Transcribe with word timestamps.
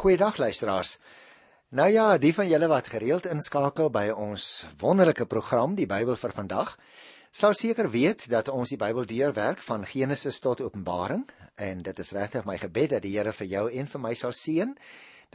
Goeiedag 0.00 0.36
luisteraars. 0.36 0.98
Nou 1.68 1.90
ja, 1.92 2.18
die 2.18 2.32
van 2.32 2.46
julle 2.48 2.68
wat 2.72 2.86
gereeld 2.88 3.26
inskakel 3.28 3.90
by 3.92 4.06
ons 4.08 4.44
wonderlike 4.80 5.26
program 5.28 5.74
Die 5.76 5.84
Bybel 5.84 6.16
vir 6.16 6.32
vandag, 6.32 6.70
sal 7.36 7.52
seker 7.52 7.90
weet 7.92 8.24
dat 8.32 8.48
ons 8.48 8.72
die 8.72 8.78
Bybel 8.80 9.04
deurwerk 9.04 9.60
van 9.66 9.84
Genesis 9.84 10.38
tot 10.40 10.62
Openbaring 10.64 11.26
en 11.60 11.82
dit 11.84 12.00
is 12.00 12.12
regtig 12.16 12.46
my 12.48 12.56
gebed 12.62 12.94
dat 12.94 13.04
die 13.04 13.12
Here 13.18 13.34
vir 13.42 13.50
jou 13.50 13.66
en 13.68 13.90
vir 13.92 14.02
my 14.06 14.14
sal 14.16 14.32
seën 14.32 14.72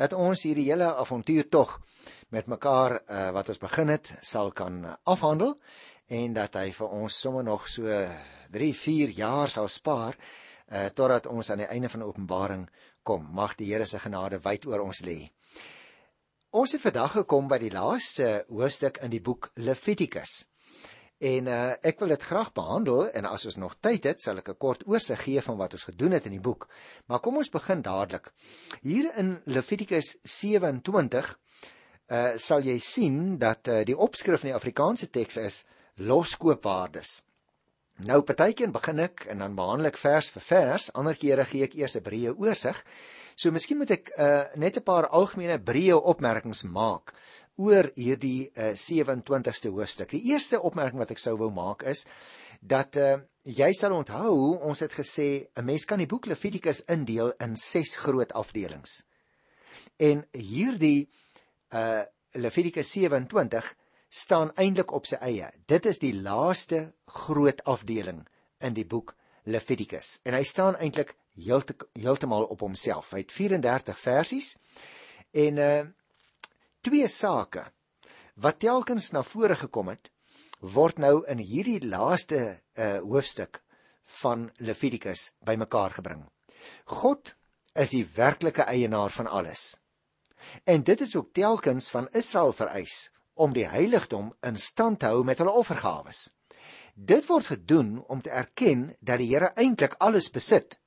dat 0.01 0.17
ons 0.17 0.47
hierdie 0.49 0.65
hele 0.71 0.89
avontuur 0.95 1.45
tog 1.53 1.77
met 2.33 2.49
mekaar 2.49 2.97
uh, 2.97 3.29
wat 3.37 3.53
ons 3.53 3.61
begin 3.61 3.93
het 3.93 4.15
sal 4.25 4.49
kan 4.49 4.81
afhandel 5.03 5.59
en 6.09 6.33
dat 6.33 6.57
hy 6.57 6.71
vir 6.79 6.97
ons 7.03 7.21
sommer 7.21 7.45
nog 7.45 7.69
so 7.69 7.85
3, 7.85 8.73
4 8.81 9.13
jaar 9.21 9.53
sal 9.59 9.69
spaar 9.69 10.17
uh, 10.17 10.89
totdat 10.89 11.29
ons 11.29 11.53
aan 11.53 11.67
die 11.67 11.69
einde 11.69 11.93
van 11.93 12.09
Openbaring 12.09 12.65
kom. 13.05 13.29
Mag 13.37 13.55
die 13.59 13.69
Here 13.71 13.85
se 13.85 14.01
genade 14.01 14.41
wyd 14.43 14.65
oor 14.65 14.83
ons 14.87 15.03
lê. 15.05 15.21
Ons 16.55 16.73
het 16.75 16.81
vandag 16.81 17.17
gekom 17.19 17.47
by 17.51 17.59
die 17.59 17.71
laaste 17.73 18.45
hoofstuk 18.49 19.01
in 19.03 19.13
die 19.13 19.21
boek 19.21 19.49
Levitikus. 19.59 20.45
En 21.23 21.47
uh, 21.47 21.73
ek 21.83 22.01
wil 22.03 22.11
dit 22.11 22.23
graag 22.27 22.51
behandel 22.55 23.05
en 23.15 23.27
as 23.29 23.45
ons 23.47 23.57
nog 23.59 23.77
tyd 23.83 24.03
het, 24.07 24.23
sal 24.23 24.41
ek 24.41 24.49
'n 24.51 24.57
kort 24.59 24.83
oorsig 24.87 25.21
gee 25.23 25.41
van 25.41 25.57
wat 25.57 25.73
ons 25.77 25.87
gedoen 25.87 26.15
het 26.15 26.25
in 26.25 26.35
die 26.35 26.43
boek. 26.43 26.67
Maar 27.07 27.19
kom 27.19 27.37
ons 27.37 27.49
begin 27.49 27.81
dadelik. 27.81 28.31
Hier 28.81 29.11
in 29.17 29.41
Levitikus 29.45 30.17
27 30.23 31.39
uh 32.07 32.35
sal 32.37 32.61
jy 32.61 32.77
sien 32.79 33.37
dat 33.37 33.67
uh, 33.67 33.83
die 33.83 33.97
opskrif 33.97 34.43
in 34.43 34.51
die 34.51 34.59
Afrikaanse 34.59 35.09
teks 35.09 35.37
is 35.37 35.65
loskoopwaardes. 35.95 37.23
Nou 38.03 38.19
partykeer 38.27 38.73
begin 38.75 38.99
ek 38.99 39.21
en 39.31 39.39
dan 39.39 39.53
behandel 39.55 39.87
ek 39.87 39.97
vers 40.01 40.27
vir 40.33 40.43
vers, 40.43 40.89
ander 40.99 41.15
kere 41.15 41.45
gee 41.47 41.63
ek 41.63 41.77
eers 41.79 41.95
'n 41.95 42.03
breë 42.03 42.33
oorsig. 42.35 42.81
So 43.39 43.51
miskien 43.51 43.77
moet 43.77 43.91
ek 43.91 44.11
uh, 44.19 44.43
net 44.59 44.77
'n 44.77 44.83
paar 44.83 45.07
algemene 45.07 45.59
breë 45.59 45.95
opmerkings 45.95 46.65
maak 46.67 47.13
oor 47.55 47.87
hierdie 47.95 48.51
uh, 48.57 48.75
27ste 48.75 49.71
hoofstuk. 49.71 50.09
Die 50.11 50.33
eerste 50.33 50.59
opmerking 50.59 50.99
wat 50.99 51.11
ek 51.11 51.23
sou 51.23 51.37
wou 51.37 51.49
maak 51.51 51.83
is 51.83 52.05
dat 52.59 52.97
uh, 52.97 53.15
jy 53.43 53.71
sal 53.71 53.95
onthou 53.95 54.59
ons 54.59 54.79
het 54.79 54.91
gesê 54.91 55.47
'n 55.55 55.63
mens 55.63 55.85
kan 55.85 55.99
die 55.99 56.07
boek 56.07 56.25
Levitikus 56.25 56.83
indeel 56.91 57.31
in 57.39 57.55
6 57.55 57.95
groot 57.95 58.33
afdelings. 58.33 59.05
En 59.99 60.27
hierdie 60.33 61.07
uh 61.71 62.03
Levitikus 62.35 62.91
27 62.91 63.63
staan 64.15 64.53
eintlik 64.55 64.93
op 64.95 65.07
sy 65.09 65.19
eie. 65.19 65.49
Dit 65.67 65.85
is 65.89 65.99
die 65.99 66.13
laaste 66.15 66.93
groot 67.25 67.61
afdeling 67.67 68.23
in 68.63 68.75
die 68.77 68.87
boek 68.87 69.15
Levitikus 69.43 70.19
en 70.23 70.37
hy 70.37 70.43
staan 70.47 70.77
eintlik 70.79 71.13
heeltemal 71.35 72.47
op 72.53 72.63
homself. 72.63 73.11
Hy 73.11 73.25
het 73.25 73.35
34 73.35 73.99
versies 73.99 74.55
en 75.35 75.61
uh 75.61 75.77
twee 76.85 77.07
sake 77.09 77.63
wat 78.37 78.59
telkens 78.61 79.07
na 79.11 79.23
vore 79.25 79.55
gekom 79.57 79.87
het 79.89 80.11
word 80.61 80.99
nou 81.01 81.23
in 81.33 81.41
hierdie 81.41 81.79
laaste 81.83 82.41
uh 82.77 82.99
hoofstuk 83.03 83.59
van 84.21 84.51
Levitikus 84.61 85.31
bymekaar 85.43 85.97
gebring. 85.97 86.21
God 87.01 87.33
is 87.73 87.91
die 87.91 88.05
werklike 88.15 88.63
eienaar 88.69 89.11
van 89.11 89.27
alles. 89.27 89.81
En 90.63 90.83
dit 90.85 91.01
is 91.01 91.15
ook 91.15 91.33
telkens 91.33 91.89
van 91.89 92.07
Israel 92.13 92.53
vereis 92.53 93.09
om 93.35 93.53
die 93.53 93.67
heiligdom 93.67 94.31
in 94.47 94.57
stand 94.57 94.99
te 94.99 95.11
hou 95.11 95.23
met 95.27 95.39
hulle 95.41 95.53
offergawes. 95.53 96.29
Dit 96.95 97.27
word 97.27 97.51
gedoen 97.51 97.97
om 98.07 98.21
te 98.23 98.31
erken 98.31 98.87
dat 98.99 99.19
die 99.19 99.27
Here 99.33 99.51
eintlik 99.59 99.97
alles 99.99 100.31
besit 100.31 100.79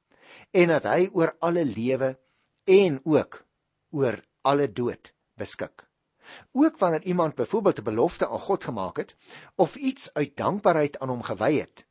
en 0.56 0.72
dat 0.72 0.88
hy 0.88 1.10
oor 1.12 1.34
alle 1.44 1.64
lewe 1.68 2.14
en 2.64 3.00
ook 3.04 3.42
oor 3.92 4.16
alle 4.48 4.68
dood 4.72 5.12
beskik. 5.36 5.84
Ook 6.52 6.78
wanneer 6.78 7.04
iemand 7.04 7.34
byvoorbeeld 7.34 7.78
'n 7.80 7.88
belofte 7.90 8.28
aan 8.28 8.40
God 8.40 8.64
gemaak 8.64 8.96
het 8.96 9.16
of 9.54 9.76
iets 9.76 10.12
uit 10.14 10.36
dankbaarheid 10.36 10.98
aan 10.98 11.08
hom 11.08 11.22
gewy 11.22 11.58
het, 11.58 11.86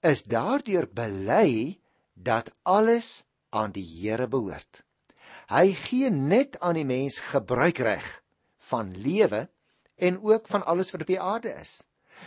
is 0.00 0.22
daardeur 0.22 0.88
bely 0.92 1.80
dat 2.14 2.50
alles 2.62 3.24
aan 3.48 3.72
die 3.72 3.84
Here 3.84 4.28
behoort. 4.28 4.84
Hy 5.48 5.72
gee 5.72 6.10
net 6.10 6.60
aan 6.60 6.74
die 6.74 6.84
mens 6.84 7.18
gebruikreg 7.18 8.22
van 8.56 8.92
lewe 8.96 9.48
en 9.98 10.20
ook 10.22 10.46
van 10.46 10.64
alles 10.66 10.90
wat 10.94 11.04
op 11.04 11.10
die 11.10 11.20
aarde 11.20 11.52
is. 11.60 11.82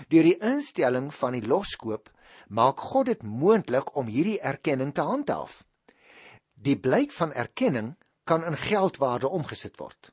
Deur 0.07 0.23
die 0.23 0.37
instelling 0.37 1.09
van 1.13 1.35
die 1.35 1.47
loskoop 1.47 2.11
maak 2.47 2.79
God 2.79 3.09
dit 3.11 3.23
moontlik 3.23 3.95
om 3.95 4.11
hierdie 4.11 4.39
erkenning 4.39 4.93
te 4.93 5.03
handhaaf. 5.07 5.63
Die 6.53 6.77
blyk 6.79 7.11
van 7.11 7.33
erkenning 7.33 7.95
kan 8.23 8.45
in 8.45 8.57
geldwaarde 8.57 9.27
omgesit 9.27 9.79
word. 9.79 10.11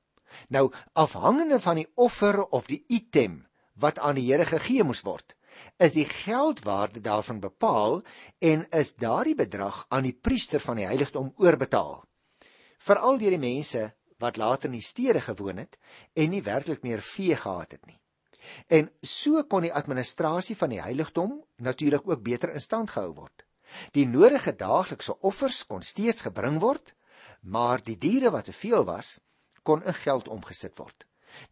Nou 0.49 0.69
afhangende 0.93 1.61
van 1.61 1.81
die 1.81 1.89
offer 1.95 2.43
of 2.45 2.67
die 2.67 2.85
item 2.89 3.45
wat 3.75 3.99
aan 3.99 4.19
die 4.19 4.27
Here 4.27 4.47
gegee 4.47 4.85
moes 4.85 5.05
word, 5.07 5.37
is 5.79 5.95
die 5.95 6.07
geldwaarde 6.07 7.01
daarvan 7.01 7.41
bepaal 7.41 8.03
en 8.39 8.67
is 8.75 8.95
daardie 8.95 9.37
bedrag 9.39 9.85
aan 9.89 10.07
die 10.07 10.15
priester 10.15 10.61
van 10.61 10.81
die 10.81 10.87
heiligdom 10.87 11.33
oorbetaal. 11.37 12.03
Veral 12.79 13.19
deur 13.19 13.35
die 13.35 13.43
mense 13.43 13.89
wat 14.19 14.37
later 14.37 14.71
in 14.71 14.79
die 14.79 14.85
stede 14.85 15.21
gewoon 15.21 15.57
het 15.63 15.79
en 16.15 16.31
nie 16.31 16.43
werklik 16.43 16.83
meer 16.83 17.03
vee 17.03 17.37
gehad 17.37 17.71
het 17.77 17.87
nie. 17.87 17.99
En 18.67 18.89
so 19.03 19.43
kon 19.45 19.67
die 19.67 19.75
administrasie 19.75 20.57
van 20.57 20.73
die 20.73 20.83
heiligdom 20.83 21.39
natuurlik 21.57 22.09
ook 22.09 22.23
beter 22.23 22.53
in 22.53 22.61
stand 22.65 22.91
gehou 22.91 23.13
word. 23.15 23.45
Die 23.93 24.07
nodige 24.09 24.55
daaglikse 24.57 25.19
offers 25.21 25.65
kon 25.67 25.83
steeds 25.83 26.25
gebring 26.25 26.61
word, 26.61 26.95
maar 27.43 27.83
die 27.85 27.99
diere 28.01 28.33
wat 28.35 28.49
te 28.49 28.57
veel 28.57 28.85
was, 28.89 29.19
kon 29.63 29.85
in 29.85 29.95
geld 29.95 30.29
omgesit 30.29 30.79
word. 30.79 31.05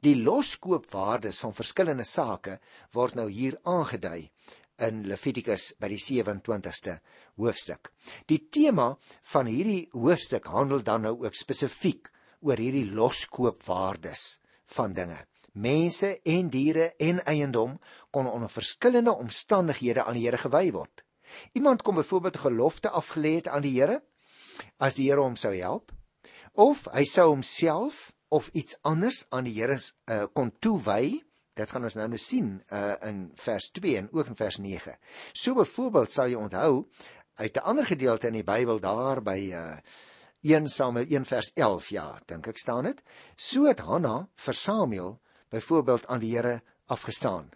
Die 0.02 0.16
loskoopwaardes 0.16 1.38
van 1.44 1.54
verskillende 1.54 2.06
sake 2.08 2.58
word 2.96 3.18
nou 3.18 3.28
hier 3.30 3.58
aangedui 3.62 4.30
in 4.86 5.04
Levitikus 5.08 5.74
by 5.80 5.90
die 5.92 6.00
27ste 6.00 6.96
hoofstuk. 7.40 7.92
Die 8.28 8.40
tema 8.52 8.94
van 9.32 9.48
hierdie 9.48 9.88
hoofstuk 9.92 10.48
handel 10.52 10.82
dan 10.84 11.04
nou 11.06 11.14
ook 11.24 11.36
spesifiek 11.36 12.10
oor 12.46 12.60
hierdie 12.62 12.86
loskoopwaardes 12.94 14.38
van 14.76 14.94
dinge. 14.94 15.18
Mense 15.56 16.12
en 16.22 16.50
diere 16.52 16.92
en 17.00 17.22
eiendom 17.24 17.78
kon 18.12 18.28
onder 18.30 18.50
verskillende 18.52 19.14
omstandighede 19.14 20.04
aan 20.04 20.18
die 20.18 20.26
Here 20.28 20.38
gewy 20.38 20.70
word. 20.72 21.02
Iemand 21.52 21.82
kon 21.82 21.94
byvoorbeeld 21.94 22.36
gelofte 22.36 22.90
afgelê 22.90 23.34
het 23.40 23.48
aan 23.48 23.64
die 23.64 23.74
Here 23.80 24.02
as 24.78 24.98
die 25.00 25.08
Here 25.10 25.24
hom 25.24 25.36
sou 25.36 25.54
help 25.56 25.92
of 26.56 26.86
hy 26.92 27.04
sou 27.04 27.28
homself 27.28 28.12
of 28.32 28.48
iets 28.52 28.78
anders 28.82 29.26
aan 29.30 29.48
die 29.48 29.54
Here 29.56 29.76
uh, 29.76 30.24
kon 30.32 30.52
toewy. 30.58 31.22
Dit 31.56 31.72
gaan 31.72 31.84
ons 31.88 31.96
nou 31.96 32.08
nou 32.12 32.20
sien 32.20 32.56
uh, 32.68 32.96
in 33.08 33.30
vers 33.40 33.70
2 33.76 33.96
en 34.00 34.08
ook 34.12 34.32
in 34.32 34.36
vers 34.36 34.58
9. 34.60 34.96
So 35.32 35.56
byvoorbeeld 35.56 36.12
sal 36.12 36.32
jy 36.32 36.40
onthou 36.40 36.86
uit 37.36 37.56
'n 37.56 37.64
ander 37.64 37.86
gedeelte 37.86 38.26
in 38.26 38.40
die 38.40 38.44
Bybel 38.44 38.80
daar 38.80 39.22
by 39.22 39.38
uh, 39.52 39.76
1 40.46 40.68
Samuel 40.70 41.06
1 41.10 41.26
vers 41.26 41.50
11 41.54 41.90
ja, 41.90 42.06
dink 42.30 42.46
ek 42.46 42.58
staan 42.62 42.86
dit. 42.86 43.02
So 43.36 43.66
het 43.66 43.82
Hanna 43.82 44.28
vir 44.46 44.54
Samuel 44.54 45.16
byvoorbeeld 45.50 46.06
aan 46.06 46.22
die 46.22 46.34
Here 46.36 46.60
afgestaan. 46.86 47.50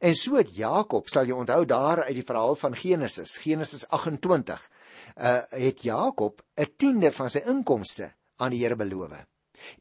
En 0.00 0.14
so 0.14 0.36
het 0.36 0.52
Jakob, 0.56 1.08
sal 1.08 1.28
jy 1.28 1.36
onthou 1.36 1.64
daar 1.68 2.04
uit 2.04 2.16
die 2.16 2.26
verhaal 2.26 2.56
van 2.56 2.76
Genesis, 2.76 3.36
Genesis 3.42 3.86
28, 3.88 4.68
uh 5.16 5.40
het 5.50 5.82
Jakob 5.82 6.42
'n 6.56 6.72
tiende 6.76 7.12
van 7.12 7.30
sy 7.30 7.42
inkomste 7.44 8.12
aan 8.36 8.50
die 8.50 8.62
Here 8.62 8.76
beloof. 8.76 9.24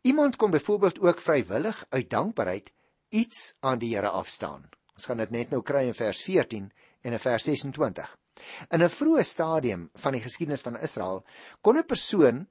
Iemand 0.02 0.36
kon 0.36 0.52
byvoorbeeld 0.52 1.00
ook 1.00 1.20
vrywillig 1.20 1.86
uit 1.90 2.10
dankbaarheid 2.10 2.72
iets 3.10 3.56
aan 3.60 3.80
die 3.80 3.96
Here 3.96 4.10
afstaan. 4.10 4.70
Ons 4.94 5.06
gaan 5.06 5.18
dit 5.18 5.30
net 5.30 5.50
nou 5.50 5.62
kry 5.62 5.88
in 5.88 5.98
vers 5.98 6.22
14 6.22 6.72
en 7.02 7.12
in 7.12 7.20
vers 7.20 7.44
26. 7.44 8.18
In 8.70 8.84
'n 8.84 8.90
vroeë 8.90 9.24
stadium 9.24 9.90
van 9.94 10.14
die 10.14 10.22
geskiedenis 10.22 10.62
van 10.62 10.80
Israel 10.80 11.26
kon 11.62 11.78
'n 11.78 11.86
persoon 11.86 12.48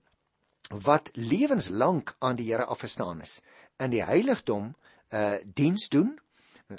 wat 0.81 1.11
lewenslank 1.13 2.15
aan 2.19 2.37
die 2.37 2.49
Here 2.53 2.65
afgestaan 2.65 3.21
is 3.21 3.41
in 3.77 3.93
die 3.93 4.05
heiligdom 4.05 4.75
uh, 5.13 5.35
diens 5.45 5.89
doen. 5.89 6.15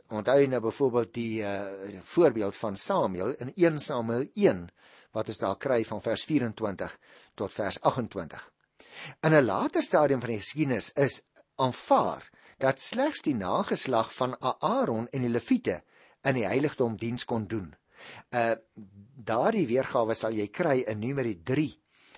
Onthou 0.10 0.48
nou 0.48 0.62
byvoorbeeld 0.62 1.14
die 1.14 1.42
uh, 1.42 1.62
voorbeeld 2.02 2.56
van 2.58 2.78
Samuel 2.78 3.36
in 3.38 3.54
1 3.56 3.80
Samuel 3.80 4.26
1 4.34 4.70
wat 5.14 5.28
ons 5.30 5.38
daar 5.38 5.58
kry 5.58 5.84
van 5.86 6.02
vers 6.02 6.24
24 6.26 6.98
tot 7.38 7.54
vers 7.54 7.82
28. 7.82 8.52
In 9.22 9.34
'n 9.34 9.46
later 9.46 9.84
stadium 9.84 10.20
van 10.20 10.30
die 10.30 10.40
geskiedenis 10.40 10.92
is 10.92 11.22
aanvaar 11.56 12.30
dat 12.58 12.82
slegs 12.82 13.22
die 13.22 13.36
nageslag 13.36 14.14
van 14.14 14.36
Aaron 14.60 15.08
en 15.12 15.22
die 15.22 15.30
Lewiete 15.30 15.84
in 16.22 16.34
die 16.34 16.46
heiligdom 16.46 16.98
diens 16.98 17.26
kon 17.26 17.48
doen. 17.48 17.76
Uh 18.30 18.56
daardie 19.24 19.68
weergawe 19.68 20.14
sal 20.14 20.34
jy 20.34 20.48
kry 20.48 20.80
in 20.88 21.00
Numeri 21.00 21.36
3 21.44 21.70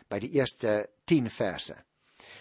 by 0.10 0.19
die 0.19 0.31
eerste 0.39 0.94
10 1.06 1.30
verse. 1.30 1.75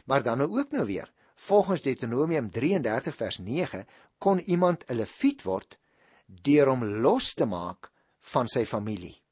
Maar 0.05 0.23
dan 0.23 0.39
nou 0.39 0.59
ook 0.59 0.71
nou 0.71 0.85
weer, 0.85 1.13
volgens 1.35 1.83
Deuteronomium 1.83 2.51
33 2.51 3.17
vers 3.17 3.39
9 3.39 3.87
kon 4.19 4.41
iemand 4.41 4.85
'n 4.87 4.95
leviet 4.95 5.43
word 5.43 5.79
deur 6.27 6.69
hom 6.69 6.85
los 6.85 7.35
te 7.35 7.45
maak 7.45 7.91
van 8.19 8.49
sy 8.49 8.65
familie. 8.65 9.23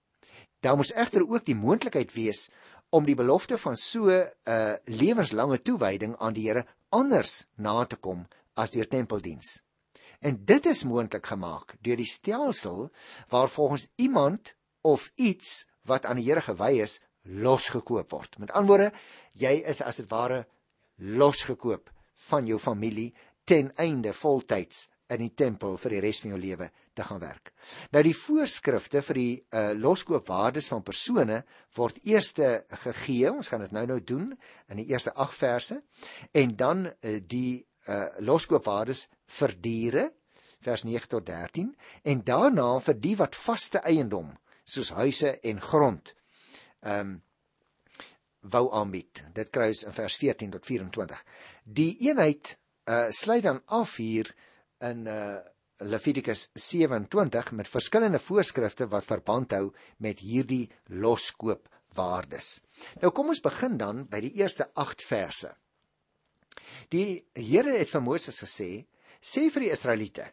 Daar 0.60 0.76
moes 0.76 0.92
egter 0.92 1.24
ook 1.28 1.44
die 1.44 1.56
moontlikheid 1.56 2.12
wees 2.12 2.50
om 2.90 3.04
die 3.08 3.16
belofte 3.16 3.58
van 3.58 3.76
so 3.76 4.10
'n 4.10 4.30
uh, 4.44 4.74
lewenslange 4.84 5.62
toewyding 5.62 6.16
aan 6.18 6.32
die 6.32 6.48
Here 6.48 6.66
anders 6.88 7.46
na 7.56 7.84
te 7.84 7.96
kom 7.96 8.26
as 8.54 8.70
deur 8.70 8.88
tempeldiens. 8.88 9.62
En 10.20 10.44
dit 10.44 10.66
is 10.66 10.84
moontlik 10.84 11.26
gemaak 11.26 11.74
deur 11.80 11.96
die 11.96 12.06
stelsel 12.06 12.90
waar 13.28 13.48
volgens 13.48 13.88
iemand 13.96 14.54
of 14.80 15.10
iets 15.14 15.68
wat 15.82 16.04
aan 16.04 16.16
die 16.16 16.28
Here 16.28 16.40
gewy 16.40 16.82
is, 16.82 17.00
losgekoop 17.22 18.10
word. 18.12 18.38
Met 18.38 18.52
ander 18.52 18.68
woorde, 18.68 18.90
jy 19.38 19.54
is 19.68 19.82
as 19.82 20.00
dit 20.02 20.08
ware 20.10 20.44
losgekoop 20.98 21.90
van 22.28 22.46
jou 22.46 22.58
familie 22.60 23.12
ten 23.44 23.72
einde 23.80 24.12
voltyds 24.14 24.88
in 25.12 25.20
die 25.26 25.34
tempel 25.36 25.76
vir 25.80 25.96
die 25.96 26.00
res 26.04 26.22
van 26.22 26.32
jou 26.32 26.40
lewe 26.40 26.68
te 26.96 27.04
gaan 27.04 27.20
werk. 27.20 27.52
Nou 27.92 28.02
die 28.04 28.16
voorskrifte 28.16 29.02
vir 29.04 29.18
die 29.18 29.34
uh, 29.34 29.72
loskoopwaardes 29.76 30.70
van 30.72 30.84
persone 30.86 31.42
word 31.76 32.00
eers 32.08 32.32
gegee. 32.84 33.28
Ons 33.30 33.50
gaan 33.52 33.64
dit 33.66 33.74
nou-nou 33.76 34.00
doen 34.00 34.30
in 34.32 34.80
die 34.80 34.88
eerste 34.92 35.12
8 35.12 35.36
verse 35.36 35.80
en 36.32 36.56
dan 36.56 36.86
uh, 36.88 37.18
die 37.20 37.60
uh, 37.88 38.06
loskoopwaardes 38.24 39.06
vir 39.38 39.56
diere 39.60 40.08
vers 40.62 40.86
9 40.86 41.10
tot 41.10 41.26
13 41.26 41.72
en 42.08 42.24
daarna 42.24 42.68
vir 42.86 43.00
die 43.02 43.16
wat 43.18 43.36
vaste 43.36 43.82
eiendom 43.88 44.30
soos 44.64 44.92
huise 44.96 45.34
en 45.42 45.60
grond 45.60 46.14
ehm 46.82 47.14
um, 47.14 47.20
wou 48.42 48.72
aanbied. 48.74 49.22
Dit 49.34 49.52
kry 49.54 49.68
ons 49.70 49.84
in 49.86 49.94
vers 49.94 50.16
14 50.18 50.50
tot 50.56 50.66
24. 50.66 51.22
Die 51.62 51.92
eenheid 52.08 52.56
uh, 52.90 53.06
sluit 53.14 53.44
dan 53.46 53.60
af 53.70 53.96
hier 54.02 54.32
in 54.82 55.06
uh, 55.06 55.38
Levitikus 55.82 56.48
27 56.58 57.52
met 57.58 57.70
verskillende 57.70 58.18
voorskrifte 58.18 58.88
wat 58.90 59.06
verband 59.06 59.54
hou 59.54 59.70
met 60.02 60.22
hierdie 60.22 60.70
loskoopwaardes. 60.90 62.52
Nou 63.02 63.12
kom 63.14 63.30
ons 63.30 63.42
begin 63.42 63.78
dan 63.78 64.06
by 64.10 64.22
die 64.26 64.34
eerste 64.42 64.68
8 64.74 65.06
verse. 65.06 65.54
Die 66.90 67.22
Here 67.38 67.78
het 67.78 67.90
vir 67.90 68.02
Moses 68.02 68.42
gesê: 68.42 68.86
"Sê 69.22 69.48
vir 69.50 69.68
die 69.68 69.74
Israeliete: 69.74 70.32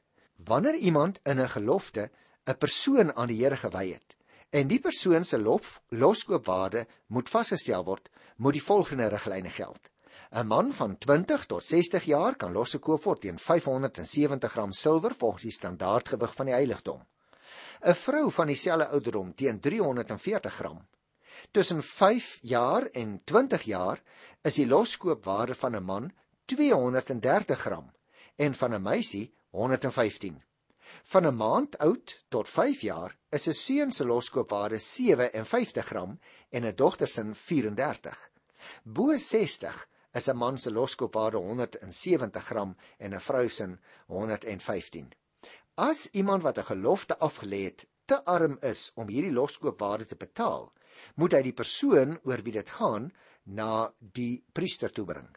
Wanneer 0.49 0.75
iemand 0.75 1.21
in 1.25 1.39
'n 1.39 1.49
gelofte 1.49 2.09
'n 2.45 2.57
persoon 2.57 3.13
aan 3.15 3.27
die 3.27 3.43
Here 3.43 3.57
gewy 3.57 3.93
het 3.93 4.18
en 4.49 4.67
die 4.67 4.79
persoon 4.79 5.23
se 5.23 5.37
loskoopwaarde 5.39 6.85
moet 7.07 7.29
vasgestel 7.29 7.83
word, 7.85 8.09
moet 8.37 8.57
die 8.57 8.63
volgende 8.63 9.09
riglyne 9.09 9.49
geld: 9.49 9.89
'n 10.31 10.47
Man 10.47 10.73
van 10.73 10.97
20 10.97 11.45
tot 11.45 11.65
60 11.65 12.03
jaar 12.03 12.35
kan 12.35 12.51
losgekoop 12.53 13.03
word 13.03 13.21
teen 13.21 13.39
570 13.39 14.51
gram 14.51 14.71
silwer 14.71 15.13
volgens 15.17 15.43
die 15.43 15.51
standaardgewig 15.51 16.35
van 16.35 16.45
die 16.45 16.53
heiligdom. 16.53 17.01
'n 17.81 17.95
Vrou 17.95 18.31
van 18.31 18.47
dieselfde 18.47 18.87
ouderdom 18.87 19.35
teen 19.35 19.59
340 19.59 20.53
gram. 20.53 20.85
Tussen 21.51 21.81
5 21.83 22.37
jaar 22.41 22.83
en 22.93 23.21
20 23.23 23.61
jaar 23.61 24.01
is 24.41 24.55
die 24.55 24.67
loskoopwaarde 24.67 25.55
van 25.55 25.75
'n 25.75 25.83
man 25.83 26.11
230 26.45 27.59
gram 27.59 27.91
en 28.35 28.53
van 28.53 28.73
'n 28.73 28.81
meisie 28.81 29.33
115. 29.49 30.43
Van 31.03 31.25
'n 31.25 31.35
maand 31.35 31.77
oud 31.77 32.25
tot 32.29 32.49
5 32.49 32.81
jaar 32.81 33.17
is 33.29 33.47
'n 33.47 33.53
seun 33.53 33.91
se 33.91 34.05
loskoopwaarde 34.05 34.79
57 34.79 35.85
gram 35.85 36.19
en 36.49 36.65
'n 36.65 36.75
dogter 36.75 37.07
se 37.07 37.23
34. 37.33 38.29
Bo 38.83 39.17
60 39.17 39.87
is 40.13 40.27
'n 40.27 40.37
man 40.37 40.57
se 40.57 40.71
loskoopwaarde 40.71 41.37
170 41.37 42.45
gram 42.45 42.75
en 42.97 43.13
'n 43.13 43.19
vrou 43.19 43.49
se 43.49 43.77
115. 44.07 45.11
As 45.75 46.09
iemand 46.11 46.43
wat 46.43 46.57
'n 46.57 46.63
gelofte 46.63 47.17
afgelê 47.17 47.63
het, 47.63 47.87
te 48.05 48.25
arm 48.25 48.57
is 48.61 48.91
om 48.95 49.07
hierdie 49.07 49.31
loskoopwaarde 49.31 50.05
te 50.05 50.15
betaal, 50.15 50.71
moet 51.15 51.33
hy 51.33 51.41
die 51.41 51.53
persoon 51.53 52.19
oor 52.23 52.41
wie 52.41 52.53
dit 52.53 52.69
gaan 52.69 53.11
na 53.43 53.93
die 53.99 54.43
priester 54.51 54.91
toe 54.91 55.05
bring. 55.05 55.29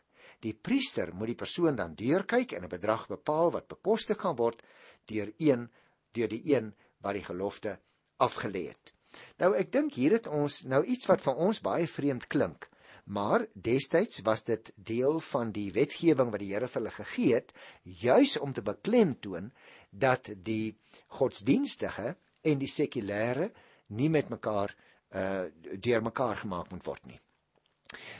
Die 0.42 0.54
priester 0.54 1.14
moet 1.14 1.26
die 1.26 1.38
persoon 1.38 1.76
dan 1.76 1.94
deurkyk 1.94 2.52
en 2.52 2.64
'n 2.64 2.72
bedrag 2.72 3.06
bepaal 3.08 3.52
wat 3.52 3.68
bekostig 3.68 4.18
gaan 4.20 4.36
word 4.36 4.62
deur 5.10 5.32
een 5.38 5.68
deur 6.12 6.28
die 6.28 6.42
een 6.54 6.74
wat 7.00 7.16
die 7.18 7.24
gelofte 7.24 7.78
afgelê 8.16 8.68
het. 8.68 8.92
Nou 9.40 9.54
ek 9.56 9.72
dink 9.72 9.94
hier 9.94 10.12
het 10.18 10.26
ons 10.26 10.62
nou 10.64 10.84
iets 10.84 11.08
wat 11.10 11.24
vir 11.24 11.40
ons 11.48 11.60
baie 11.60 11.88
vreemd 11.88 12.26
klink 12.32 12.68
maar 13.04 13.46
destyds 13.52 14.20
was 14.22 14.44
dit 14.44 14.72
deel 14.76 15.20
van 15.20 15.50
die 15.50 15.72
wetgewing 15.72 16.30
wat 16.30 16.40
die 16.40 16.52
Here 16.52 16.68
vir 16.68 16.80
hulle 16.80 16.94
gegee 16.94 17.34
het 17.34 17.52
juis 17.82 18.36
om 18.38 18.52
te 18.52 18.62
beklemtoon 18.62 19.50
dat 19.90 20.30
die 20.36 20.76
godsdienstige 21.18 22.14
en 22.42 22.58
die 22.58 22.70
sekulêre 22.70 23.50
nie 23.86 24.08
met 24.10 24.30
mekaar 24.30 24.74
uh 25.10 25.44
deur 25.76 26.02
mekaar 26.02 26.36
gemaak 26.36 26.70
moet 26.70 26.84
word 26.86 27.06
nie. 27.06 27.20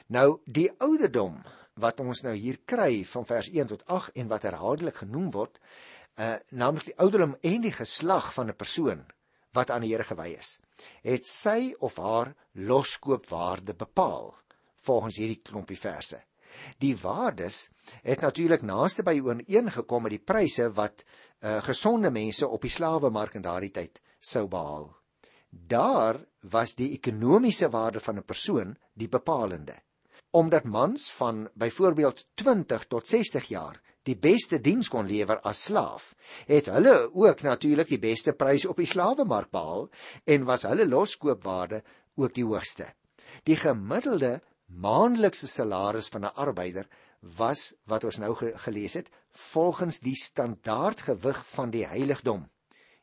Nou 0.07 0.43
die 0.45 0.69
ouderdom 0.79 1.39
wat 1.81 2.01
ons 2.01 2.21
nou 2.23 2.35
hier 2.37 2.59
kry 2.67 3.05
van 3.09 3.25
vers 3.25 3.49
1 3.49 3.71
tot 3.71 3.87
8 3.87 4.19
en 4.21 4.29
wat 4.29 4.43
herhaaldelik 4.45 4.99
genoem 5.01 5.31
word, 5.33 5.57
uh 6.21 6.37
naamlik 6.51 6.85
die 6.91 6.99
ouderdom 6.99 7.37
en 7.41 7.63
die 7.63 7.73
geslag 7.73 8.33
van 8.35 8.49
'n 8.49 8.57
persoon 8.57 9.07
wat 9.53 9.71
aan 9.71 9.81
die 9.85 9.93
Here 9.93 10.05
gewy 10.05 10.37
is, 10.39 10.61
het 11.03 11.27
sy 11.27 11.75
of 11.79 11.97
haar 11.97 12.35
loskoopwaarde 12.53 13.75
bepaal 13.75 14.35
volgens 14.83 15.17
hierdie 15.17 15.41
klompie 15.43 15.79
verse. 15.79 16.23
Die 16.79 16.97
waardes 16.97 17.71
het 18.03 18.21
natuurlik 18.21 18.63
naaste 18.63 19.03
by 19.03 19.15
ooreengekom 19.21 20.03
met 20.03 20.17
die 20.17 20.25
pryse 20.33 20.69
wat 20.77 21.05
uh, 21.05 21.63
gesonde 21.65 22.11
mense 22.11 22.49
op 22.49 22.63
die 22.63 22.71
slawemark 22.71 23.35
in 23.35 23.43
daardie 23.43 23.71
tyd 23.71 24.01
sou 24.21 24.49
behaal. 24.49 24.91
Daar 25.49 26.21
was 26.41 26.75
die 26.75 26.93
ekonomiese 26.97 27.69
waarde 27.71 28.01
van 28.01 28.19
'n 28.19 28.25
persoon 28.25 28.77
die 28.95 29.09
bepalende. 29.09 29.77
Omdat 30.31 30.65
mans 30.65 31.11
van 31.13 31.49
byvoorbeeld 31.55 32.27
20 32.35 32.87
tot 32.87 33.07
60 33.07 33.49
jaar 33.49 33.81
die 34.09 34.17
beste 34.19 34.59
diens 34.61 34.89
kon 34.91 35.07
lewer 35.07 35.41
as 35.47 35.65
slaaf, 35.69 36.13
het 36.49 36.71
hulle 36.73 37.11
ook 37.15 37.43
natuurlik 37.47 37.89
die 37.89 38.01
beste 38.03 38.33
prys 38.33 38.67
op 38.67 38.81
die 38.83 38.89
slawemark 38.89 39.51
behaal 39.55 39.89
en 40.27 40.47
was 40.49 40.67
hulle 40.67 40.87
loskoopwaarde 40.89 41.83
ook 42.19 42.35
die 42.35 42.47
hoogste. 42.47 42.89
Die 43.47 43.57
gemiddelde 43.57 44.41
maandelikse 44.67 45.47
salaris 45.47 46.09
van 46.09 46.25
'n 46.25 46.35
arbeider 46.35 46.89
was 47.21 47.75
wat 47.87 48.05
ons 48.05 48.19
nou 48.19 48.35
gelees 48.35 48.95
het 48.95 49.11
volgens 49.31 50.01
die 50.01 50.17
standaardgewig 50.17 51.47
van 51.47 51.71
die 51.71 51.87
heiligdom. 51.87 52.49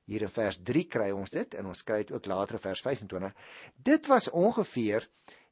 Hier 0.06 0.22
in 0.22 0.30
vers 0.34 0.60
3 0.64 0.84
kry 0.86 1.12
ons 1.12 1.30
dit 1.30 1.54
en 1.54 1.66
ons 1.66 1.84
kry 1.84 1.98
dit 1.98 2.12
ook 2.12 2.26
later 2.26 2.56
in 2.58 2.62
vers 2.62 2.82
25. 2.82 3.34
Dit 3.76 4.08
was 4.08 4.30
ongeveer 4.30 5.10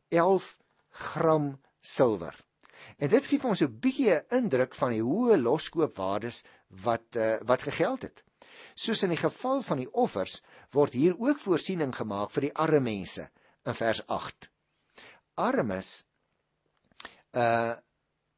11 0.10 0.58
gram 0.90 1.60
silwer. 1.82 2.47
En 2.98 3.10
dit 3.10 3.26
gee 3.30 3.40
vir 3.40 3.50
ons 3.50 3.62
'n 3.62 3.80
bietjie 3.84 4.14
'n 4.14 4.26
indruk 4.40 4.74
van 4.76 4.92
die 4.92 5.04
hoë 5.06 5.38
loskoopwaardes 5.42 6.44
wat 6.86 7.16
uh, 7.16 7.38
wat 7.46 7.62
gegeld 7.62 8.02
het. 8.02 8.24
Soos 8.74 9.04
in 9.04 9.14
die 9.14 9.22
geval 9.22 9.62
van 9.62 9.78
die 9.78 9.92
offers 9.92 10.42
word 10.72 10.94
hier 10.94 11.16
ook 11.20 11.40
voorsiening 11.40 11.94
gemaak 11.96 12.32
vir 12.32 12.48
die 12.48 12.54
arme 12.54 12.80
mense 12.80 13.30
in 13.66 13.74
vers 13.74 14.02
8. 14.08 14.50
Armes 15.36 16.06
uh 17.34 17.76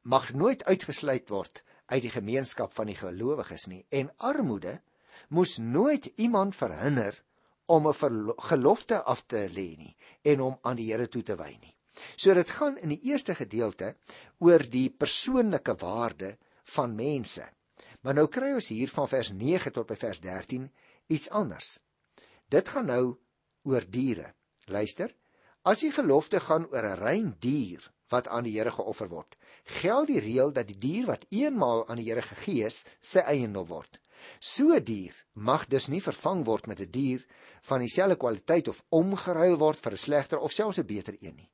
mag 0.02 0.32
nooit 0.32 0.64
uitgesluit 0.64 1.28
word 1.28 1.62
uit 1.92 2.02
die 2.02 2.12
gemeenskap 2.12 2.72
van 2.72 2.86
die 2.88 2.96
gelowiges 2.96 3.66
nie 3.66 3.82
en 3.88 4.08
armoede 4.16 4.80
moes 5.28 5.58
nooit 5.58 6.06
iemand 6.16 6.56
verhinder 6.56 7.22
om 7.66 7.88
'n 7.88 8.34
gelofte 8.36 9.02
af 9.02 9.26
te 9.26 9.48
lê 9.48 9.76
nie 9.76 9.96
en 10.22 10.40
om 10.40 10.58
aan 10.62 10.76
die 10.76 10.92
Here 10.92 11.08
toe 11.08 11.22
te 11.22 11.36
wy 11.36 11.56
nie. 11.60 11.79
So 12.16 12.34
dit 12.34 12.50
gaan 12.50 12.78
in 12.78 12.94
die 12.94 13.00
eerste 13.10 13.34
gedeelte 13.34 13.94
oor 14.38 14.62
die 14.62 14.90
persoonlike 14.90 15.74
waarde 15.80 16.36
van 16.76 16.94
mense. 16.94 17.46
Maar 18.00 18.14
nou 18.14 18.26
kry 18.32 18.52
ons 18.56 18.70
hier 18.72 18.88
van 18.88 19.08
vers 19.08 19.32
9 19.36 19.72
tot 19.72 19.86
by 19.86 19.96
vers 19.96 20.20
13 20.20 20.68
iets 21.12 21.30
anders. 21.30 21.78
Dit 22.48 22.68
gaan 22.68 22.86
nou 22.86 23.04
oor 23.68 23.84
diere. 23.86 24.32
Luister. 24.66 25.12
As 25.62 25.82
die 25.84 25.92
gelofte 25.92 26.40
gaan 26.40 26.66
oor 26.70 26.86
'n 26.86 27.00
rein 27.00 27.34
dier 27.38 27.90
wat 28.10 28.28
aan 28.28 28.44
die 28.44 28.56
Here 28.58 28.70
geoffer 28.70 29.08
word. 29.08 29.36
Geld 29.64 30.06
die 30.06 30.20
reël 30.20 30.52
dat 30.52 30.66
die 30.68 30.78
dier 30.78 31.06
wat 31.06 31.26
eenmaal 31.30 31.86
aan 31.88 32.00
die 32.00 32.08
Here 32.08 32.22
gegee 32.22 32.66
is, 32.66 32.84
sy 33.00 33.20
eiendom 33.20 33.66
word. 33.66 34.00
So 34.40 34.74
'n 34.74 34.84
dier 34.84 35.14
mag 35.34 35.66
dus 35.66 35.88
nie 35.88 36.00
vervang 36.00 36.44
word 36.46 36.66
met 36.66 36.80
'n 36.80 36.90
die 36.90 36.92
dier 37.00 37.26
van 37.62 37.80
dieselfde 37.80 38.16
kwaliteit 38.16 38.68
of 38.68 38.82
omgeruil 38.88 39.56
word 39.58 39.80
vir 39.80 39.92
'n 39.92 40.04
slegter 40.06 40.38
of 40.38 40.52
selfs 40.52 40.78
'n 40.78 40.86
beter 40.86 41.16
een 41.20 41.36
nie. 41.36 41.50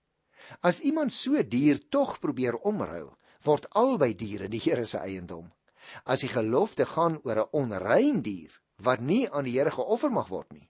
As 0.60 0.80
iemand 0.80 1.12
so 1.12 1.42
dier 1.42 1.80
tog 1.90 2.18
probeer 2.20 2.56
omruil, 2.68 3.10
word 3.46 3.66
albei 3.74 4.14
diere 4.14 4.48
die 4.48 4.60
Here 4.62 4.86
se 4.86 4.98
eiendom. 4.98 5.50
As 6.04 6.22
die 6.24 6.30
gelofte 6.30 6.86
gaan 6.86 7.18
oor 7.24 7.42
'n 7.42 7.52
onrein 7.52 8.22
dier 8.22 8.52
wat 8.82 9.00
nie 9.00 9.28
aan 9.30 9.44
die 9.44 9.58
Here 9.58 9.70
geoffer 9.70 10.10
mag 10.10 10.28
word 10.28 10.52
nie, 10.52 10.68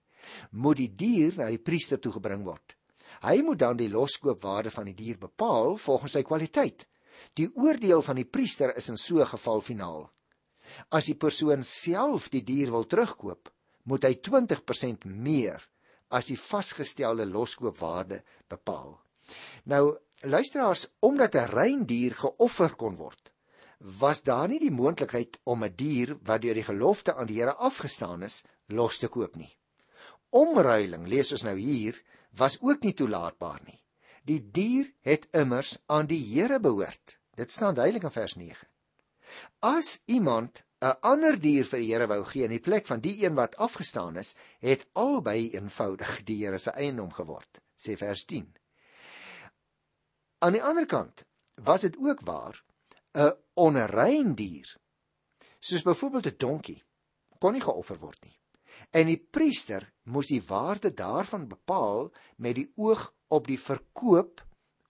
moet 0.51 0.77
die 0.77 0.93
dier 0.95 1.33
na 1.37 1.49
die 1.49 1.61
priester 1.69 1.99
toe 1.99 2.11
gebring 2.11 2.43
word. 2.45 2.75
Hy 3.21 3.41
moet 3.41 3.59
dan 3.59 3.77
die 3.77 3.89
loskoopwaarde 3.89 4.71
van 4.71 4.85
die 4.85 4.97
dier 4.97 5.17
bepaal 5.17 5.77
volgens 5.77 6.13
sy 6.13 6.23
kwaliteit. 6.23 6.87
Die 7.33 7.49
oordeel 7.55 8.01
van 8.01 8.15
die 8.15 8.29
priester 8.29 8.75
is 8.77 8.89
in 8.89 8.97
so 8.97 9.19
'n 9.21 9.33
geval 9.33 9.61
finaal. 9.61 10.11
As 10.91 11.05
die 11.05 11.15
persoon 11.15 11.63
self 11.63 12.29
die 12.29 12.43
dier 12.43 12.71
wil 12.71 12.85
terugkoop, 12.85 13.49
moet 13.85 14.03
hy 14.03 14.13
20% 14.15 15.05
meer 15.05 15.63
as 16.09 16.27
die 16.27 16.37
vasgestelde 16.37 17.25
loskoopwaarde 17.25 18.23
bepaal. 18.49 18.99
Nou 19.63 19.97
luisteraars, 20.21 20.87
omdat 20.99 21.35
'n 21.35 21.51
reindier 21.53 22.15
geoffer 22.15 22.75
kon 22.75 22.95
word, 22.95 23.31
was 23.79 24.23
daar 24.23 24.47
nie 24.47 24.59
die 24.59 24.71
moontlikheid 24.71 25.39
om 25.43 25.63
'n 25.63 25.75
dier 25.75 26.17
wat 26.23 26.41
deur 26.41 26.53
die 26.53 26.63
gelofte 26.63 27.15
aan 27.15 27.27
die 27.27 27.39
Here 27.39 27.53
afgestaan 27.53 28.23
is, 28.23 28.43
los 28.67 28.97
te 28.97 29.07
koop 29.07 29.35
nie. 29.35 29.57
Omruiling, 30.29 31.07
lees 31.07 31.31
ons 31.31 31.43
nou 31.43 31.57
hier, 31.57 32.01
was 32.31 32.57
ook 32.61 32.83
nie 32.83 32.93
toelaatbaar 32.93 33.61
nie. 33.65 33.83
Die 34.23 34.51
dier 34.51 34.91
het 35.01 35.27
immers 35.31 35.77
aan 35.85 36.07
die 36.07 36.23
Here 36.33 36.59
behoort. 36.59 37.17
Dit 37.35 37.51
staan 37.51 37.75
duidelik 37.75 38.03
in 38.03 38.11
vers 38.11 38.35
9. 38.35 38.67
As 39.59 40.01
iemand 40.05 40.63
'n 40.81 40.97
ander 41.01 41.39
dier 41.39 41.65
vir 41.65 41.79
die 41.79 41.93
Here 41.93 42.07
wou 42.07 42.23
gee 42.25 42.43
in 42.43 42.51
die 42.51 42.59
plek 42.59 42.85
van 42.85 42.99
die 42.99 43.23
een 43.23 43.35
wat 43.35 43.55
afgestaan 43.55 44.17
is, 44.17 44.35
het 44.59 44.87
albei 44.93 45.49
eenvoudig 45.49 46.23
die 46.23 46.45
Here 46.45 46.57
se 46.57 46.71
eiendom 46.71 47.11
geword, 47.11 47.61
sê 47.75 47.97
vers 47.97 48.25
10. 48.25 48.56
Aan 50.39 50.53
die 50.53 50.63
ander 50.63 50.85
kant 50.85 51.23
was 51.65 51.81
dit 51.81 51.97
ook 51.97 52.21
waar 52.21 52.63
'n 53.17 53.33
onrein 53.53 54.35
dier 54.35 54.77
soos 55.59 55.81
byvoorbeeld 55.81 56.27
'n 56.27 56.37
donkie 56.37 56.83
kon 57.39 57.53
nie 57.53 57.61
geoffer 57.61 57.97
word 57.99 58.23
nie. 58.25 58.37
En 58.91 59.09
die 59.09 59.17
priester 59.17 59.93
moes 60.03 60.29
die 60.31 60.43
waarde 60.47 60.93
daarvan 60.93 61.47
bepaal 61.47 62.11
met 62.37 62.55
die 62.55 62.71
oog 62.75 63.13
op 63.27 63.47
die 63.47 63.59
verkoop 63.59 64.43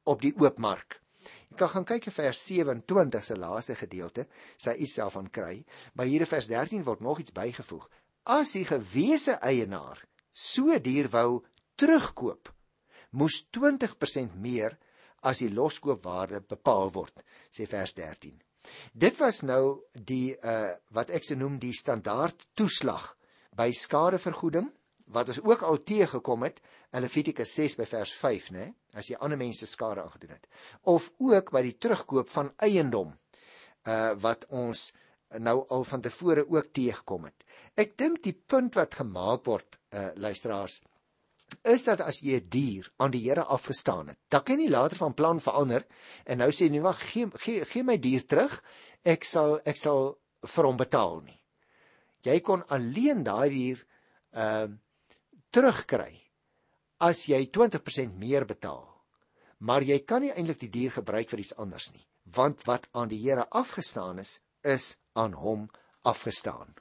op 0.04 0.22
die 0.22 0.34
oopmark. 0.38 1.01
Jy 1.50 1.56
kan 1.56 1.70
gaan 1.70 1.86
kyk 1.86 2.06
in 2.06 2.16
vers 2.16 2.46
27 2.46 3.24
se 3.24 3.38
laaste 3.38 3.75
gedeelte, 3.75 4.27
sy 4.58 4.75
iets 4.84 4.96
daarvan 4.96 5.30
kry, 5.30 5.66
maar 5.94 6.06
hier 6.06 6.24
in 6.24 6.32
vers 6.32 6.48
13 6.48 6.84
word 6.84 7.00
nog 7.00 7.20
iets 7.20 7.32
bygevoeg. 7.32 7.89
As 8.24 8.51
die 8.51 8.66
gewese 8.66 9.32
eienaar 9.32 10.04
so 10.32 10.80
dier 10.80 11.10
wou 11.10 11.44
terugkoop, 11.75 12.51
moes 13.12 13.48
20% 13.58 14.36
meer 14.36 14.77
as 15.28 15.44
die 15.44 15.52
loskoopwaarde 15.54 16.42
bepaal 16.48 16.92
word, 16.96 17.24
sê 17.52 17.68
vers 17.70 17.94
13. 17.98 18.36
Dit 18.94 19.20
was 19.20 19.44
nou 19.48 19.84
die 19.94 20.36
uh 20.36 20.74
wat 20.96 21.12
ek 21.14 21.28
se 21.28 21.38
noem 21.40 21.60
die 21.60 21.74
standaard 21.76 22.50
toeslag 22.58 23.14
by 23.58 23.70
skadevergoeding 23.72 24.68
wat 25.16 25.32
ons 25.32 25.40
ook 25.44 25.64
al 25.64 25.80
teëgekom 25.88 26.44
het 26.44 26.60
in 26.92 27.04
Levitikus 27.06 27.54
6 27.56 27.78
by 27.80 27.86
vers 27.88 28.12
5, 28.20 28.50
né? 28.52 28.66
As 28.94 29.08
jy 29.08 29.20
ander 29.24 29.40
mense 29.40 29.68
skade 29.70 30.04
aangedoen 30.04 30.36
het. 30.36 30.48
Of 30.84 31.12
ook 31.24 31.52
by 31.56 31.64
die 31.64 31.78
terugkoop 31.80 32.32
van 32.34 32.52
eiendom 32.58 33.16
uh 33.88 34.14
wat 34.20 34.48
ons 34.52 34.90
nou 35.44 35.58
al 35.76 35.84
van 35.84 36.02
tevore 36.02 36.44
ook 36.48 36.72
teëgekom 36.76 37.28
het. 37.28 37.44
Ek 37.76 37.98
dink 38.00 38.22
die 38.24 38.36
punt 38.36 38.76
wat 38.80 38.96
gemaak 39.00 39.46
word, 39.48 39.80
uh 39.92 40.10
luisteraars, 40.16 40.82
is 41.68 41.84
dat 41.84 42.02
as 42.02 42.20
jy 42.24 42.40
'n 42.40 42.50
dier 42.50 42.92
aan 42.98 43.12
die 43.12 43.24
Here 43.24 43.44
afgestaan 43.44 44.08
het, 44.08 44.20
dan 44.30 44.44
kan 44.44 44.60
jy 44.60 44.70
later 44.70 44.98
van 44.98 45.14
plan 45.14 45.40
verander 45.40 45.86
en 46.26 46.38
nou 46.38 46.50
sê 46.52 46.70
jy, 46.70 46.82
"Wag, 46.82 47.00
gee 47.12 47.28
gee 47.34 47.66
gee 47.66 47.84
my 47.84 47.98
dier 47.98 48.26
terug. 48.26 48.64
Ek 49.04 49.24
sal 49.24 49.60
ek 49.66 49.78
sal 49.78 50.18
vir 50.44 50.66
hom 50.66 50.78
betaal 50.78 51.22
nie." 51.22 51.42
Jy 52.24 52.40
kon 52.40 52.64
alleen 52.68 53.24
daai 53.24 53.50
dier 53.50 53.86
ehm 54.34 54.72
uh, 54.72 54.78
terugkry 55.52 56.22
as 57.00 57.26
jy 57.28 57.46
20% 57.46 58.18
meer 58.18 58.46
betaal. 58.46 58.88
Maar 59.58 59.82
jy 59.82 60.00
kan 60.06 60.22
nie 60.22 60.32
eintlik 60.32 60.60
die 60.60 60.70
dier 60.70 60.92
gebruik 60.92 61.30
vir 61.30 61.40
iets 61.40 61.56
anders 61.58 61.92
nie, 61.94 62.06
want 62.24 62.66
wat 62.68 62.88
aan 62.92 63.08
die 63.08 63.22
Here 63.22 63.48
afgestaan 63.50 64.20
is, 64.20 64.40
is 64.62 64.98
aan 65.14 65.34
hom 65.34 65.70
afgestaan. 66.02 66.76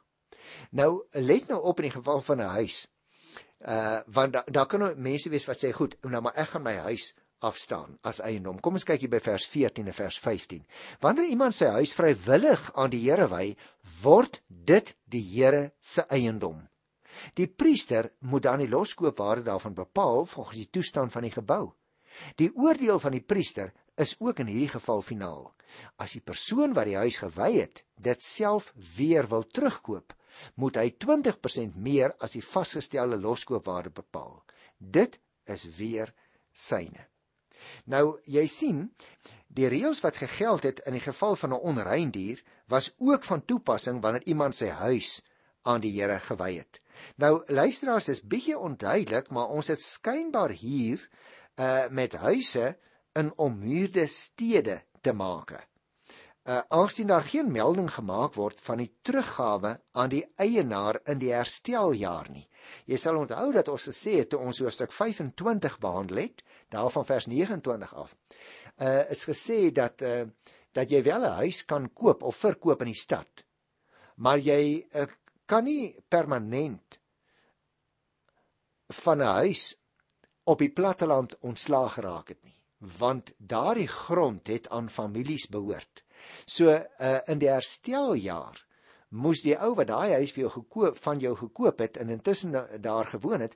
Nou 0.70 1.06
let 1.12 1.48
nou 1.48 1.60
op 1.62 1.80
in 1.80 1.88
die 1.88 1.96
geval 1.96 2.20
van 2.20 2.40
'n 2.40 2.54
huis 2.60 2.86
uh 3.66 4.00
want 4.06 4.32
daar 4.32 4.50
da 4.52 4.64
kan 4.64 4.80
nou 4.80 4.92
mense 4.94 5.30
wees 5.30 5.46
wat 5.48 5.58
sê 5.62 5.72
goed, 5.74 5.96
nou 6.06 6.22
maar 6.22 6.36
ek 6.38 6.54
gaan 6.54 6.62
my 6.62 6.76
huis 6.86 7.12
afstaan 7.44 7.98
as 8.06 8.20
eiendom. 8.24 8.60
Kom 8.60 8.78
ons 8.78 8.86
kyk 8.86 9.02
hier 9.04 9.12
by 9.12 9.20
vers 9.20 9.44
14 9.50 9.90
en 9.90 9.96
vers 9.96 10.18
15. 10.22 10.62
Wanneer 11.04 11.28
iemand 11.32 11.56
sy 11.56 11.68
huis 11.74 11.92
vrywillig 11.96 12.70
aan 12.74 12.92
die 12.94 13.02
Here 13.04 13.28
wy, 13.32 13.56
word 14.02 14.40
dit 14.48 14.94
die 15.04 15.24
Here 15.34 15.70
se 15.80 16.06
eiendom. 16.08 16.62
Die 17.36 17.48
priester 17.48 18.10
moet 18.20 18.44
dan 18.44 18.62
die 18.62 18.70
loskoopwaarde 18.70 19.46
daarvan 19.48 19.76
bepaal 19.76 20.26
volgens 20.28 20.62
die 20.62 20.70
toestand 20.70 21.12
van 21.12 21.26
die 21.26 21.32
gebou. 21.32 21.74
Die 22.40 22.50
oordeel 22.54 23.00
van 23.00 23.12
die 23.16 23.24
priester 23.24 23.72
is 24.00 24.14
ook 24.20 24.40
in 24.40 24.50
hierdie 24.52 24.72
geval 24.72 25.02
finaal. 25.04 25.50
As 26.00 26.14
die 26.16 26.24
persoon 26.24 26.76
wat 26.76 26.88
die 26.88 26.98
huis 27.00 27.18
gewy 27.20 27.50
het, 27.58 27.82
dit 28.00 28.22
self 28.22 28.70
weer 28.96 29.28
wil 29.28 29.44
terugkoop, 29.44 30.14
moet 30.54 30.76
hy 30.76 30.88
20% 31.04 31.76
meer 31.76 32.14
as 32.18 32.36
die 32.36 32.44
vasgestelde 32.44 33.18
loskoopwaarde 33.20 33.90
bepaal. 33.90 34.42
Dit 34.78 35.18
is 35.44 35.64
weer 35.78 36.12
syne. 36.52 37.06
Nou 37.84 38.18
jy 38.30 38.46
sien, 38.50 38.82
die 39.48 39.68
reëls 39.72 40.02
wat 40.04 40.20
gegeld 40.20 40.66
het 40.68 40.82
in 40.86 40.96
die 40.98 41.04
geval 41.04 41.36
van 41.36 41.54
'n 41.54 41.64
onrein 41.72 42.10
dier 42.10 42.42
was 42.68 42.92
ook 42.98 43.24
van 43.24 43.44
toepassing 43.44 44.02
wanneer 44.02 44.26
iemand 44.26 44.54
sy 44.54 44.68
huis 44.68 45.22
aan 45.62 45.80
die 45.80 46.00
Here 46.00 46.18
gewy 46.20 46.56
het. 46.56 46.80
Nou 47.16 47.42
luisteraars 47.46 48.08
is 48.08 48.22
bietjie 48.22 48.58
onduidelik, 48.58 49.30
maar 49.30 49.48
ons 49.48 49.68
het 49.68 49.82
skynbaar 49.82 50.50
hier 50.50 51.08
uh 51.56 51.88
met 51.88 52.12
huise 52.12 52.76
in 53.12 53.32
ommuurde 53.36 54.06
stede 54.06 54.82
te 55.00 55.12
make 55.12 55.60
uh, 56.46 56.60
aangesien 56.68 57.10
daar 57.10 57.26
geen 57.26 57.50
melding 57.52 57.90
gemaak 57.90 58.34
word 58.34 58.60
van 58.62 58.78
die 58.78 58.90
teruggawe 59.02 59.76
aan 59.92 60.12
die 60.12 60.24
eienaar 60.36 61.00
in 61.04 61.18
die 61.18 61.32
hersteljaar 61.34 62.30
nie. 62.30 62.46
Jy 62.86 62.98
sal 62.98 63.18
onthou 63.18 63.50
dat 63.54 63.68
ons 63.70 63.88
gesê 63.90 64.18
het 64.20 64.30
toe 64.30 64.40
ons 64.42 64.60
hoofstuk 64.62 64.94
25 64.94 65.78
behandel 65.82 66.22
het, 66.22 66.44
daarvan 66.70 67.06
vers 67.06 67.26
29 67.26 67.94
af. 67.94 68.14
Uh 68.76 69.02
is 69.10 69.24
gesê 69.26 69.70
dat 69.72 70.02
uh 70.02 70.26
dat 70.76 70.90
jy 70.92 71.02
wel 71.02 71.24
'n 71.24 71.38
huis 71.40 71.64
kan 71.64 71.88
koop 71.92 72.22
of 72.22 72.36
verkoop 72.36 72.82
in 72.84 72.92
die 72.92 73.02
stad. 73.02 73.44
Maar 74.16 74.38
jy 74.38 74.86
uh, 74.92 75.06
kan 75.46 75.64
nie 75.64 75.96
permanent 76.08 77.00
van 78.88 79.18
'n 79.18 79.34
huis 79.40 79.76
op 80.44 80.58
die 80.58 80.72
platteland 80.72 81.38
ontslaag 81.40 81.92
geraak 81.94 82.28
het 82.28 82.42
nie, 82.44 82.60
want 82.78 83.32
daardie 83.38 83.88
grond 83.88 84.46
het 84.46 84.68
aan 84.68 84.90
families 84.90 85.48
behoort. 85.48 86.05
So 86.46 86.70
uh, 86.70 87.18
in 87.26 87.38
die 87.38 87.50
hersteljaar 87.50 88.66
moes 89.16 89.42
die 89.46 89.54
ou 89.56 89.74
wat 89.78 89.88
daai 89.90 90.18
huis 90.18 90.32
vir 90.34 90.46
jou 90.46 90.52
gekoop 90.58 90.98
van 90.98 91.20
jou 91.22 91.34
gekoop 91.38 91.80
het 91.84 91.96
en 91.96 92.10
intussen 92.10 92.56
daar 92.82 93.06
gewoon 93.06 93.40
het, 93.40 93.54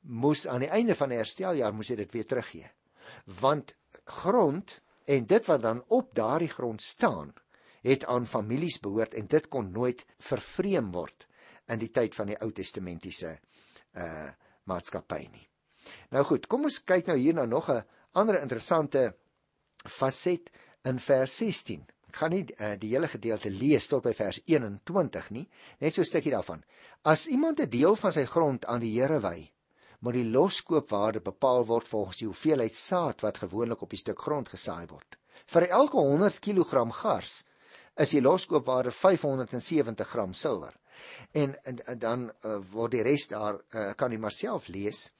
moes 0.00 0.46
aan 0.46 0.64
die 0.64 0.70
einde 0.70 0.94
van 0.94 1.10
die 1.12 1.18
hersteljaar 1.18 1.74
moes 1.74 1.90
jy 1.90 1.96
dit 1.96 2.12
weer 2.12 2.26
teruggee. 2.26 2.68
Want 3.40 3.76
grond 4.04 4.80
en 5.10 5.26
dit 5.26 5.46
wat 5.46 5.62
dan 5.62 5.82
op 5.88 6.14
daardie 6.14 6.48
grond 6.48 6.82
staan, 6.82 7.34
het 7.84 8.04
aan 8.08 8.26
families 8.26 8.78
behoort 8.80 9.14
en 9.14 9.26
dit 9.28 9.48
kon 9.48 9.72
nooit 9.72 10.04
vervreem 10.18 10.92
word 10.92 11.26
in 11.68 11.80
die 11.80 11.90
tyd 11.92 12.14
van 12.16 12.30
die 12.32 12.38
Ou 12.40 12.50
Testamentiese 12.52 13.38
uh 14.00 14.30
maatskappy 14.64 15.26
nie. 15.28 15.42
Nou 16.08 16.22
goed, 16.24 16.46
kom 16.48 16.62
ons 16.64 16.78
kyk 16.88 17.10
nou 17.10 17.18
hier 17.20 17.34
na 17.36 17.44
nog 17.44 17.68
'n 17.68 17.84
ander 18.16 18.40
interessante 18.40 19.14
faset 19.84 20.48
in 20.88 20.98
vers 20.98 21.36
16 21.36 21.84
gaan 22.14 22.30
nie 22.34 22.44
uh, 22.44 22.74
die 22.80 22.92
hele 22.94 23.08
gedeelte 23.10 23.50
lees 23.50 23.88
tot 23.90 24.04
by 24.04 24.12
vers 24.14 24.40
21 24.46 25.30
nie, 25.36 25.48
net 25.80 25.94
so 25.94 26.02
'n 26.02 26.10
stukkie 26.10 26.32
daarvan. 26.32 26.64
As 27.02 27.26
iemand 27.26 27.60
'n 27.60 27.70
deel 27.70 27.96
van 27.96 28.12
sy 28.12 28.24
grond 28.24 28.66
aan 28.66 28.80
die 28.80 28.94
Here 29.00 29.20
wy, 29.20 29.50
moet 30.00 30.14
die 30.14 30.30
loskoopwaarde 30.30 31.20
bepaal 31.20 31.64
word 31.66 31.88
volgens 31.88 32.18
die 32.20 32.28
hoeveelheid 32.28 32.74
saad 32.74 33.22
wat 33.24 33.38
gewoonlik 33.38 33.82
op 33.82 33.90
die 33.90 33.98
stuk 33.98 34.20
grond 34.20 34.48
gesaai 34.48 34.86
word. 34.86 35.18
Vir 35.46 35.68
elke 35.68 35.96
100 35.96 36.40
kg 36.40 36.92
gars 36.92 37.44
is 37.96 38.10
die 38.10 38.20
loskoopwaarde 38.20 38.90
570 38.90 40.08
gram 40.08 40.32
silwer. 40.32 40.74
En, 41.32 41.54
en, 41.64 41.86
en 41.86 41.98
dan 41.98 42.30
uh, 42.30 42.58
word 42.72 42.92
die 42.92 43.02
res 43.02 43.28
daar 43.28 43.58
uh, 43.58 43.92
kan 43.96 44.12
jy 44.12 44.18
maar 44.18 44.34
self 44.34 44.68
lees. 44.68 45.10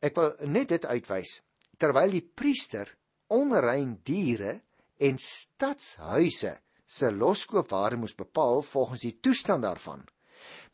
Ek 0.00 0.16
wil 0.16 0.34
net 0.46 0.68
dit 0.68 0.86
uitwys 0.86 1.40
terwyl 1.80 2.12
die 2.12 2.24
priester 2.36 2.88
onrein 3.32 3.96
diere 4.04 4.60
en 5.00 5.18
stadshuise 5.18 6.58
se 6.84 7.10
loskoopwaarde 7.12 7.96
moes 7.96 8.14
bepaal 8.14 8.62
volgens 8.62 9.04
die 9.06 9.16
toestand 9.24 9.64
daarvan. 9.64 10.04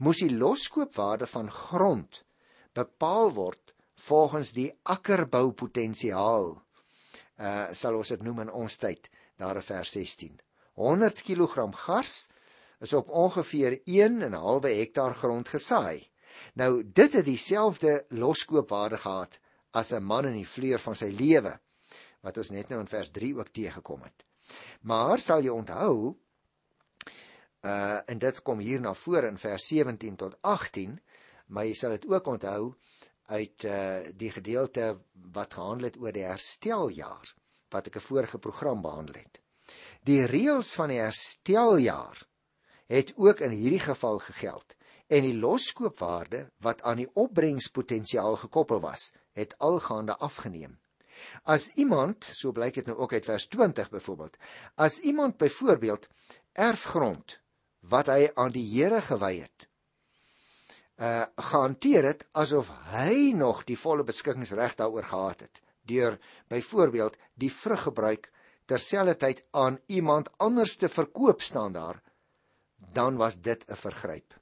Moes 0.03 0.23
die 0.25 0.33
loskoopwaarde 0.33 1.29
van 1.31 1.51
grond 1.51 2.23
bepaal 2.77 3.31
word 3.37 3.75
volgens 4.07 4.53
die 4.57 4.71
akkerboupotensiaal. 4.83 6.51
Uh 7.37 7.69
sal 7.73 7.99
ons 8.01 8.13
dit 8.13 8.25
noem 8.25 8.47
in 8.47 8.53
ons 8.65 8.79
tyd, 8.81 9.09
daar 9.41 9.61
in 9.61 9.65
vers 9.65 9.93
16. 9.97 10.41
100 10.77 11.23
kg 11.25 11.69
gars 11.87 12.17
is 12.85 12.93
op 12.93 13.11
ongeveer 13.11 13.81
1 13.85 14.23
en 14.23 14.35
'n 14.35 14.43
halwe 14.47 14.73
hektaar 14.81 15.15
grond 15.15 15.49
gesaai. 15.49 16.09
Nou 16.55 16.83
dit 16.85 17.13
het 17.13 17.25
dieselfde 17.25 18.05
loskoopwaarde 18.09 18.99
gehad 18.99 19.39
as 19.73 19.93
'n 19.93 20.03
man 20.03 20.27
in 20.27 20.37
die 20.43 20.49
vleur 20.49 20.79
van 20.79 20.95
sy 20.95 21.13
lewe 21.13 21.61
wat 22.27 22.39
ons 22.43 22.51
net 22.55 22.71
nou 22.71 22.81
in 22.83 22.91
vers 22.91 23.11
3 23.15 23.33
ook 23.39 23.53
teëgekom 23.55 24.03
het. 24.07 24.25
Maar 24.91 25.23
sal 25.23 25.45
jy 25.47 25.55
onthou 25.55 26.15
uh 27.67 27.99
en 28.07 28.19
dit 28.23 28.43
kom 28.47 28.61
hier 28.63 28.83
na 28.83 28.93
vore 28.95 29.31
in 29.33 29.39
vers 29.43 29.65
17 29.71 30.17
tot 30.17 30.37
18, 30.43 30.99
maar 31.47 31.67
jy 31.67 31.75
sal 31.75 31.95
dit 31.97 32.07
ook 32.11 32.29
onthou 32.35 32.75
uit 33.33 33.65
uh 33.65 34.13
die 34.15 34.31
gedeelte 34.31 34.93
wat 35.35 35.59
gehandel 35.59 35.91
het 35.91 35.99
oor 36.03 36.15
die 36.15 36.27
hersteljaar 36.27 37.35
wat 37.75 37.91
ek 37.91 37.99
'n 37.99 38.09
vorige 38.09 38.39
program 38.39 38.83
behandel 38.83 39.23
het. 39.23 39.43
Die 40.07 40.23
reëls 40.27 40.75
van 40.79 40.89
die 40.89 41.03
hersteljaar 41.03 42.23
het 42.87 43.13
ook 43.17 43.41
in 43.41 43.51
hierdie 43.51 43.83
geval 43.83 44.19
gegeld 44.19 44.77
en 45.07 45.23
die 45.23 45.39
loskoopwaarde 45.39 46.51
wat 46.63 46.83
aan 46.83 47.03
die 47.03 47.11
opbrengspotensiaal 47.15 48.37
gekoppel 48.37 48.81
was, 48.81 49.13
het 49.33 49.59
algaande 49.59 50.17
afgeneem. 50.17 50.79
As 51.45 51.69
iemand, 51.75 52.25
so 52.25 52.53
blyk 52.53 52.75
dit 52.75 52.87
nou 52.87 52.99
ook 52.99 53.13
uit 53.13 53.25
vers 53.25 53.47
20 53.49 53.91
byvoorbeeld, 53.91 54.37
as 54.75 54.99
iemand 55.01 55.37
byvoorbeeld 55.37 56.09
erfgrond 56.53 57.41
wat 57.81 58.07
hy 58.07 58.31
aan 58.35 58.53
die 58.53 58.67
Here 58.67 59.01
gewy 59.01 59.41
het, 59.41 59.69
uh 60.97 61.27
gehanteer 61.37 62.07
het 62.09 62.25
asof 62.33 62.71
hy 62.95 63.33
nog 63.37 63.65
die 63.69 63.77
volle 63.77 64.05
beskikkingsreg 64.09 64.79
daaroor 64.79 65.05
gehad 65.05 65.43
het 65.45 65.61
deur 65.85 66.17
byvoorbeeld 66.49 67.19
die 67.35 67.53
vruggebruik 67.53 68.31
terselfdertyd 68.67 69.45
aan 69.51 69.79
iemand 69.87 70.31
anders 70.39 70.77
te 70.77 70.89
verkoop 70.89 71.43
staan 71.43 71.73
daar 71.73 72.01
dan 72.93 73.17
was 73.17 73.41
dit 73.41 73.65
'n 73.69 73.75
vergryp. 73.75 74.35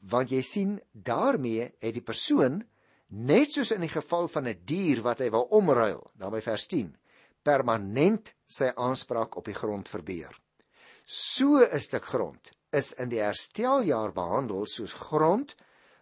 Want 0.00 0.30
jy 0.30 0.42
sien 0.42 0.82
daarmee 0.92 1.74
het 1.78 1.94
die 1.94 2.02
persoon 2.02 2.64
net 3.08 3.50
soos 3.52 3.70
in 3.70 3.80
die 3.80 3.92
geval 3.92 4.28
van 4.28 4.48
'n 4.48 4.60
dier 4.64 5.02
wat 5.02 5.20
hy 5.20 5.30
wil 5.30 5.48
omruil 5.50 6.10
dan 6.14 6.32
by 6.32 6.40
vers 6.40 6.66
10 6.66 6.96
permanent 7.42 8.34
sy 8.46 8.72
aanspraak 8.76 9.36
op 9.36 9.44
die 9.44 9.54
grond 9.54 9.88
verbeur 9.88 10.34
so 11.04 11.62
'n 11.62 11.80
stuk 11.80 12.04
grond 12.04 12.50
is 12.72 12.92
in 12.92 13.08
die 13.08 13.22
hersteljaar 13.22 14.12
behandel 14.12 14.66
soos 14.66 14.92
grond 14.92 15.54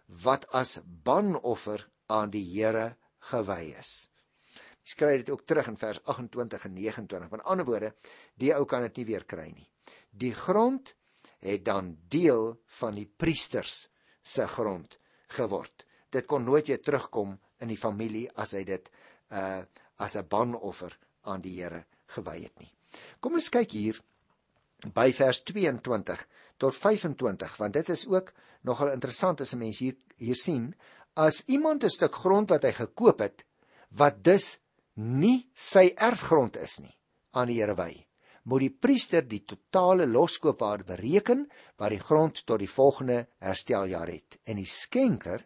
wat 0.07 0.45
as 0.53 0.79
banoffer 0.83 1.87
aan 2.07 2.31
die 2.33 2.43
Here 2.45 2.95
gewy 3.31 3.73
is. 3.79 4.07
Jy 4.85 4.91
skryf 4.93 5.23
dit 5.23 5.31
ook 5.33 5.45
terug 5.49 5.71
in 5.71 5.79
vers 5.81 6.01
28 6.03 6.67
en 6.67 6.75
29. 6.77 7.31
Met 7.31 7.43
ander 7.43 7.65
woorde, 7.65 7.93
die 8.37 8.53
ou 8.53 8.65
kan 8.69 8.85
dit 8.85 9.01
nie 9.01 9.07
weer 9.09 9.25
kry 9.25 9.47
nie. 9.49 9.65
Die 10.11 10.33
grond 10.33 10.93
het 11.41 11.65
dan 11.65 11.95
deel 12.09 12.53
van 12.79 12.95
die 12.97 13.07
priesters 13.07 13.87
se 14.21 14.45
grond 14.47 14.99
geword. 15.33 15.85
Dit 16.15 16.27
kon 16.31 16.45
nooit 16.47 16.67
weer 16.71 16.81
terugkom 16.81 17.35
in 17.63 17.71
die 17.71 17.79
familie 17.79 18.27
as 18.39 18.55
hy 18.55 18.63
dit 18.67 18.89
uh 19.31 19.63
as 20.03 20.15
'n 20.19 20.27
banoffer 20.27 20.91
aan 21.23 21.41
die 21.41 21.55
Here 21.55 21.85
gewy 22.15 22.43
het 22.43 22.59
nie. 22.59 22.71
Kom 23.19 23.33
ons 23.39 23.49
kyk 23.49 23.71
hier 23.71 24.01
by 24.93 25.11
vers 25.15 25.39
22 25.47 26.25
tot 26.57 26.75
25 26.75 27.57
want 27.61 27.73
dit 27.73 27.89
is 27.89 28.07
ook 28.07 28.33
nogal 28.67 28.91
interessant 28.91 29.41
as 29.41 29.53
'n 29.53 29.59
mens 29.59 29.79
hier 29.79 29.95
hier 30.17 30.35
sien 30.35 30.73
as 31.15 31.43
iemand 31.47 31.83
'n 31.83 31.89
stuk 31.89 32.15
grond 32.15 32.49
wat 32.49 32.63
hy 32.63 32.71
gekoop 32.71 33.19
het 33.19 33.45
wat 33.89 34.23
dus 34.23 34.59
nie 34.95 35.49
sy 35.53 35.93
erfgrond 35.95 36.57
is 36.57 36.79
nie 36.79 36.95
aan 37.31 37.47
die 37.47 37.59
Here 37.61 37.75
wy 37.75 38.05
moet 38.43 38.61
die 38.61 38.77
priester 38.85 39.27
die 39.27 39.43
totale 39.43 40.05
loskoopwaarde 40.07 40.83
bereken 40.83 41.45
wat 41.77 41.89
die 41.89 41.99
grond 41.99 42.45
tot 42.45 42.59
die 42.59 42.69
volgende 42.69 43.27
hersteljaar 43.39 44.07
het 44.07 44.39
en 44.45 44.55
die 44.55 44.69
skenker 44.69 45.45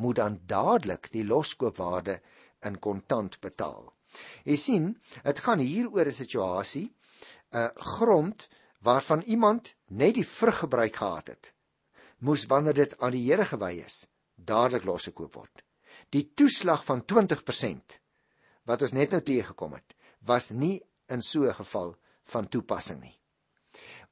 moet 0.00 0.16
dan 0.16 0.40
dadelik 0.48 1.10
die 1.12 1.24
loskoopwaarde 1.24 2.20
in 2.64 2.78
kontant 2.78 3.38
betaal. 3.44 3.92
Jy 4.44 4.56
sien, 4.56 4.86
dit 5.22 5.38
gaan 5.44 5.62
hier 5.62 5.90
oor 5.92 6.06
'n 6.08 6.12
situasie, 6.22 6.86
'n 7.52 7.58
uh, 7.58 7.68
grond 7.74 8.48
waarvan 8.80 9.22
iemand 9.22 9.74
net 9.86 10.14
die 10.14 10.26
vrug 10.26 10.58
gebruik 10.64 10.96
gehad 10.96 11.26
het, 11.28 11.52
moes 12.18 12.46
wanneer 12.46 12.74
dit 12.74 12.98
aan 12.98 13.12
die 13.12 13.24
Here 13.28 13.44
gewy 13.44 13.82
is, 13.84 14.06
dadelik 14.34 14.84
losgekoop 14.84 15.34
word. 15.34 15.62
Die 16.08 16.32
toeslag 16.34 16.84
van 16.84 17.04
20% 17.04 18.00
wat 18.64 18.82
ons 18.82 18.92
net 18.92 19.10
nou 19.10 19.20
teëgekom 19.22 19.72
het, 19.72 19.94
was 20.20 20.50
nie 20.50 20.80
in 21.08 21.22
so 21.22 21.44
'n 21.44 21.54
geval 21.54 21.96
van 22.24 22.48
toepassing 22.48 23.00
nie. 23.00 23.20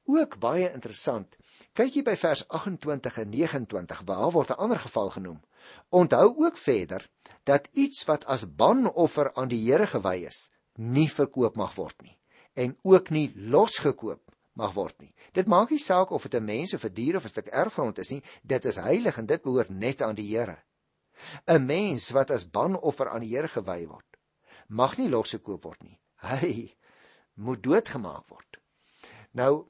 Ook 0.09 0.39
baie 0.39 0.73
interessant, 0.73 1.37
kyk 1.73 1.95
jy 1.95 2.03
by 2.03 2.17
vers 2.17 2.49
28 2.49 3.19
en 3.19 3.31
29 3.31 4.03
waar 4.09 4.31
word 4.31 4.51
'n 4.51 4.61
ander 4.65 4.79
geval 4.79 5.11
genoem. 5.11 5.41
Onthou 5.89 6.35
ook 6.45 6.57
verder 6.57 7.09
dat 7.45 7.69
iets 7.73 8.05
wat 8.05 8.25
as 8.25 8.47
banoffer 8.55 9.33
aan 9.35 9.49
die 9.49 9.71
Here 9.71 9.87
gewy 9.87 10.27
is, 10.27 10.51
nie 10.75 11.09
verkoop 11.11 11.57
mag 11.57 11.75
word 11.75 12.03
nie 12.03 12.19
en 12.59 12.75
ook 12.83 13.11
nie 13.15 13.33
losgekoop 13.37 14.35
mag 14.59 14.73
word 14.75 14.97
nie. 14.99 15.13
Dit 15.33 15.47
maak 15.47 15.71
nie 15.71 15.79
saak 15.79 16.11
of 16.11 16.25
dit 16.27 16.35
'n 16.35 16.45
mens 16.45 16.75
of 16.75 16.85
'n 16.85 16.95
dier 16.95 17.17
of 17.17 17.25
'n 17.25 17.29
stuk 17.29 17.47
erfgrond 17.47 17.99
is 17.99 18.11
nie, 18.11 18.23
dit 18.43 18.65
is 18.65 18.77
heilig 18.77 19.19
en 19.19 19.27
dit 19.27 19.43
behoort 19.43 19.71
net 19.71 20.03
aan 20.03 20.15
die 20.15 20.37
Here. 20.37 20.59
'n 21.47 21.67
Mens 21.67 22.11
wat 22.11 22.31
as 22.31 22.51
banoffer 22.51 23.09
aan 23.09 23.21
die 23.21 23.37
Here 23.37 23.49
gewy 23.49 23.87
word, 23.87 24.17
mag 24.69 24.97
nie 24.99 25.09
losgekoop 25.09 25.65
word 25.65 25.83
nie. 25.83 26.01
Hy 26.17 26.75
moet 27.35 27.63
doodgemaak 27.63 28.27
word. 28.29 28.59
Nou 29.33 29.67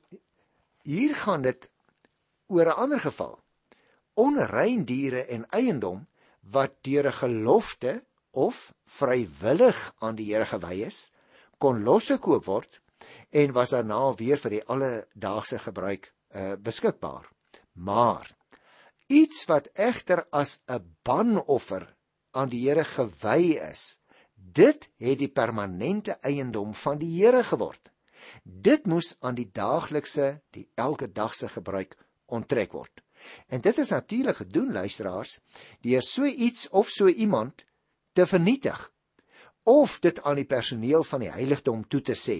hier 0.83 1.15
gaan 1.15 1.43
dit 1.43 1.73
oor 2.47 2.67
'n 2.67 2.81
ander 2.85 3.01
geval. 3.01 3.39
Onrein 4.19 4.85
diere 4.85 5.23
en 5.31 5.45
eiendom 5.55 6.07
wat 6.55 6.73
deur 6.83 7.07
'n 7.07 7.19
gelofte 7.23 7.93
of 8.31 8.73
vrywillig 8.99 9.79
aan 9.99 10.17
die 10.19 10.29
Here 10.33 10.47
gewy 10.47 10.83
is, 10.87 11.13
kon 11.59 11.83
losgekoop 11.83 12.45
word 12.45 12.81
en 13.31 13.53
was 13.53 13.71
daarna 13.75 14.15
weer 14.19 14.39
vir 14.43 14.57
die 14.57 14.65
alledaagse 14.75 15.59
gebruik 15.59 16.11
uh, 16.11 16.55
beskikbaar. 16.59 17.29
Maar 17.73 18.31
iets 19.07 19.45
wat 19.51 19.71
egter 19.75 20.27
as 20.31 20.61
'n 20.67 20.97
banoffer 21.03 21.87
aan 22.31 22.49
die 22.49 22.69
Here 22.69 22.85
gewy 22.85 23.59
is, 23.71 23.99
dit 24.35 24.89
het 24.97 25.19
die 25.19 25.33
permanente 25.41 26.19
eiendom 26.23 26.75
van 26.75 26.99
die 26.99 27.13
Here 27.23 27.45
geword. 27.45 27.91
Dit 28.43 28.87
moes 28.87 29.17
aan 29.21 29.35
die 29.35 29.51
daaglikse, 29.53 30.41
die 30.51 30.69
elke 30.75 31.13
dag 31.13 31.35
se 31.35 31.49
gebruik 31.49 31.97
onttrek 32.27 32.73
word. 32.73 33.03
En 33.47 33.61
dit 33.61 33.79
is 33.79 33.91
natuurlik 33.91 34.37
gedoen 34.37 34.73
luisteraars 34.73 35.41
deur 35.81 36.03
so 36.03 36.25
iets 36.25 36.69
of 36.69 36.89
so 36.89 37.07
iemand 37.07 37.67
te 38.13 38.27
vernietig 38.27 38.93
of 39.63 39.99
dit 39.99 40.23
aan 40.23 40.41
die 40.41 40.49
personeel 40.49 41.05
van 41.05 41.21
die 41.21 41.31
heiligdom 41.31 41.89
toe 41.89 42.01
te 42.01 42.17
sê 42.17 42.39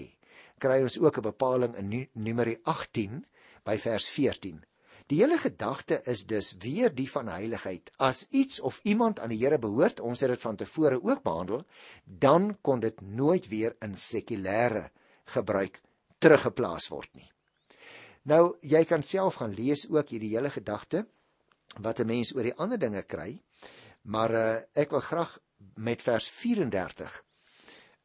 kry 0.59 0.81
ons 0.83 0.99
ook 0.99 1.19
'n 1.19 1.29
bepaling 1.31 1.77
in 1.77 2.09
Numeri 2.13 2.59
18 2.63 3.25
by 3.65 3.77
vers 3.79 4.09
14. 4.09 4.65
Die 5.09 5.23
hele 5.23 5.39
gedagte 5.39 6.01
is 6.05 6.27
dus 6.27 6.53
weer 6.61 6.95
die 6.95 7.09
van 7.11 7.29
heiligheid. 7.29 7.93
As 7.97 8.27
iets 8.31 8.61
of 8.61 8.81
iemand 8.83 9.21
aan 9.21 9.33
die 9.33 9.39
Here 9.39 9.59
behoort, 9.59 10.01
ons 10.01 10.21
het 10.21 10.31
dit 10.31 10.41
van 10.41 10.57
tevore 10.57 11.03
ook 11.03 11.23
behandel, 11.23 11.65
dan 12.05 12.59
kon 12.61 12.81
dit 12.81 13.01
nooit 13.01 13.49
weer 13.49 13.77
in 13.81 13.97
sekulêre 13.97 14.91
gebruik 15.25 15.81
teruggeplaas 16.19 16.89
word 16.89 17.09
nie. 17.15 17.31
Nou, 18.29 18.59
jy 18.61 18.83
kan 18.85 19.03
self 19.03 19.39
gaan 19.41 19.55
lees 19.57 19.87
ook 19.89 20.11
hierdie 20.13 20.35
hele 20.35 20.51
gedagte 20.53 21.07
wat 21.81 22.01
'n 22.01 22.07
mens 22.07 22.35
oor 22.35 22.45
die 22.45 22.59
ander 22.61 22.79
dinge 22.79 23.03
kry, 23.03 23.41
maar 24.03 24.31
uh, 24.31 24.61
ek 24.75 24.91
wil 24.91 25.01
graag 25.01 25.39
met 25.77 26.03
vers 26.03 26.29
34 26.29 27.25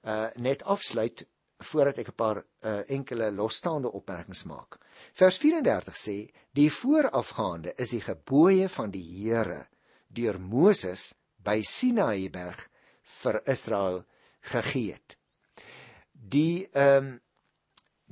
uh 0.03 0.29
net 0.35 0.63
afsluit 0.63 1.25
voordat 1.59 1.97
ek 1.97 2.07
'n 2.11 2.15
paar 2.15 2.39
uh, 2.39 2.79
enkele 2.87 3.31
losstaande 3.31 3.91
opmerkings 3.91 4.43
maak. 4.43 4.79
Vers 5.13 5.37
34 5.37 5.95
sê: 5.97 6.17
"Die 6.51 6.71
voorafgaande 6.71 7.73
is 7.75 7.89
die 7.89 8.01
gebooie 8.01 8.69
van 8.69 8.91
die 8.91 9.03
Here 9.03 9.67
deur 10.07 10.39
Moses 10.39 11.15
by 11.37 11.61
Sinaï 11.63 12.29
berg 12.29 12.69
vir 13.03 13.41
Israel 13.45 14.05
gegee 14.39 14.91
het." 14.93 15.17
Die 16.11 16.69
ehm 16.71 17.07
um, 17.07 17.21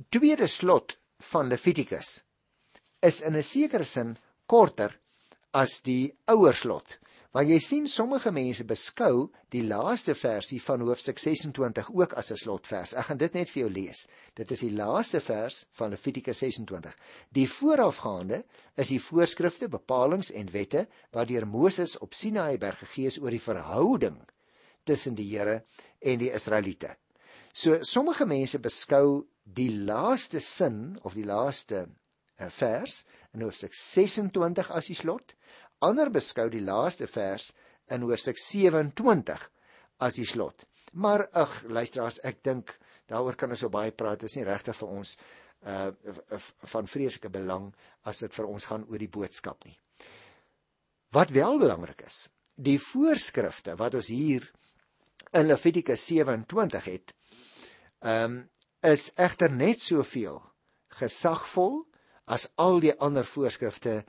tweede 0.08 0.46
slot 0.46 1.01
van 1.30 1.48
Levitikus 1.48 2.22
is 3.02 3.20
in 3.20 3.36
'n 3.36 3.42
sekere 3.42 3.84
sin 3.84 4.16
korter 4.46 4.98
as 5.52 5.80
die 5.82 6.12
ouer 6.26 6.54
slot 6.54 6.98
Want 7.32 7.48
jy 7.48 7.56
sien 7.64 7.86
sommige 7.88 8.28
mense 8.36 8.64
beskou 8.68 9.30
die 9.54 9.62
laaste 9.64 10.12
versie 10.12 10.58
van 10.60 10.82
hoofstuk 10.84 11.20
26 11.22 11.88
ook 11.96 12.12
as 12.20 12.28
'n 12.30 12.36
slotvers. 12.36 12.92
Ek 12.92 13.06
gaan 13.08 13.16
dit 13.16 13.32
net 13.32 13.48
vir 13.48 13.60
jou 13.62 13.70
lees. 13.72 14.06
Dit 14.36 14.50
is 14.50 14.60
die 14.60 14.70
laaste 14.70 15.20
vers 15.20 15.64
van 15.72 15.90
Levitikus 15.90 16.38
26. 16.38 16.92
Die 17.32 17.48
voorafgaande 17.48 18.44
is 18.76 18.88
die 18.88 19.00
voorskrifte, 19.00 19.68
bepalinge 19.68 20.32
en 20.34 20.52
wette 20.52 20.86
wat 21.12 21.28
deur 21.28 21.46
Moses 21.46 21.98
op 21.98 22.12
Sinaï 22.12 22.58
berg 22.58 22.78
gegee 22.78 23.06
is 23.06 23.18
oor 23.18 23.30
die 23.30 23.40
verhouding 23.40 24.20
tussen 24.84 25.14
die 25.14 25.30
Here 25.30 25.64
en 26.00 26.18
die 26.18 26.32
Israeliete. 26.32 26.96
So 27.52 27.82
sommige 27.84 28.26
mense 28.26 28.58
beskou 28.58 29.26
die 29.44 29.70
laaste 29.84 30.40
sin 30.40 30.98
of 31.02 31.14
die 31.14 31.26
laaste 31.28 31.86
eh, 32.38 32.48
vers 32.48 33.04
in 33.34 33.44
hoofstuk 33.44 33.74
26 33.76 34.70
as 34.72 34.88
die 34.88 34.96
slot 34.96 35.36
Ander 35.82 36.12
beskou 36.14 36.46
die 36.50 36.62
laaste 36.62 37.08
vers 37.10 37.50
in 37.90 38.04
Hoofstuk 38.06 38.38
27 38.38 39.46
as 40.06 40.18
die 40.18 40.26
slot. 40.26 40.66
Maar 40.94 41.26
ag, 41.34 41.56
luisteraars, 41.66 42.20
ek 42.28 42.42
dink 42.46 42.76
daaroor 43.10 43.36
kan 43.38 43.50
ons 43.50 43.64
so 43.64 43.70
baie 43.72 43.90
praat. 43.90 44.20
Dit 44.22 44.30
is 44.30 44.38
nie 44.38 44.46
regtig 44.46 44.78
vir 44.78 44.92
ons 45.00 45.16
uh 45.62 45.90
van 46.72 46.88
vreeslike 46.90 47.30
belang 47.30 47.68
as 48.10 48.22
dit 48.24 48.34
vir 48.34 48.48
ons 48.50 48.64
gaan 48.66 48.86
oor 48.90 48.98
die 48.98 49.10
boodskap 49.14 49.62
nie. 49.66 49.76
Wat 51.14 51.30
wel 51.34 51.58
belangrik 51.60 52.02
is, 52.06 52.24
die 52.56 52.78
voorskrifte 52.82 53.76
wat 53.78 53.94
ons 53.98 54.10
hier 54.10 54.48
in 55.38 55.46
Levitikus 55.46 56.02
27 56.08 56.88
het, 56.90 57.14
ehm 58.02 58.24
um, 58.24 58.40
is 58.82 59.12
egter 59.14 59.52
net 59.54 59.78
soveel 59.78 60.40
gesagvol 60.98 61.84
as 62.26 62.48
al 62.58 62.80
die 62.82 62.94
ander 62.98 63.26
voorskrifte 63.26 64.00